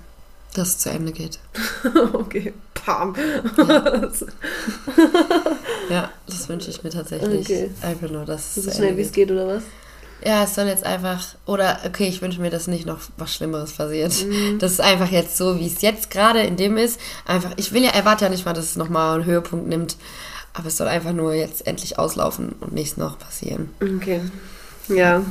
[0.55, 1.39] Dass es zu Ende geht.
[2.13, 3.15] okay, pam.
[3.57, 4.11] Ja.
[5.91, 7.47] ja, das wünsche ich mir tatsächlich.
[7.47, 7.71] Okay.
[7.83, 9.63] Einfach nur, dass es so schnell wie es geht, oder was?
[10.25, 13.73] Ja, es soll jetzt einfach, oder okay, ich wünsche mir, dass nicht noch was Schlimmeres
[13.73, 14.13] passiert.
[14.27, 14.59] Mhm.
[14.59, 17.01] Das ist einfach jetzt so, wie es jetzt gerade in dem ist.
[17.25, 19.97] Einfach, ich will ja, erwarte ja nicht mal, dass es nochmal einen Höhepunkt nimmt.
[20.53, 23.71] Aber es soll einfach nur jetzt endlich auslaufen und nichts noch passieren.
[23.81, 24.21] Okay.
[24.89, 25.23] Ja.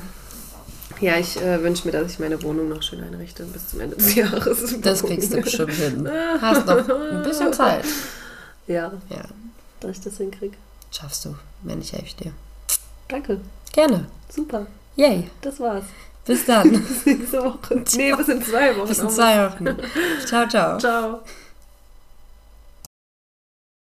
[1.02, 3.96] Ja, ich äh, wünsche mir, dass ich meine Wohnung noch schön einrichte bis zum Ende
[3.96, 4.76] des Jahres.
[4.82, 6.10] Das kriegst du bestimmt hin.
[6.42, 7.86] Hast noch ein bisschen Zeit.
[8.68, 8.92] Ja.
[9.10, 9.24] Ja.
[9.80, 10.56] Dass ich das hinkriege.
[10.92, 11.34] Schaffst du,
[11.64, 12.34] wenn ich helfe dir.
[13.08, 13.40] Danke.
[13.72, 14.06] Gerne.
[14.30, 14.68] Super.
[14.96, 15.28] Yay.
[15.42, 15.86] Das war's.
[16.24, 16.70] Bis dann.
[16.88, 17.84] bis nächste Woche.
[17.98, 18.88] Nee, bis in zwei Wochen.
[18.88, 19.66] Bis in zwei Wochen.
[20.28, 20.78] ciao, ciao.
[20.78, 21.22] Ciao.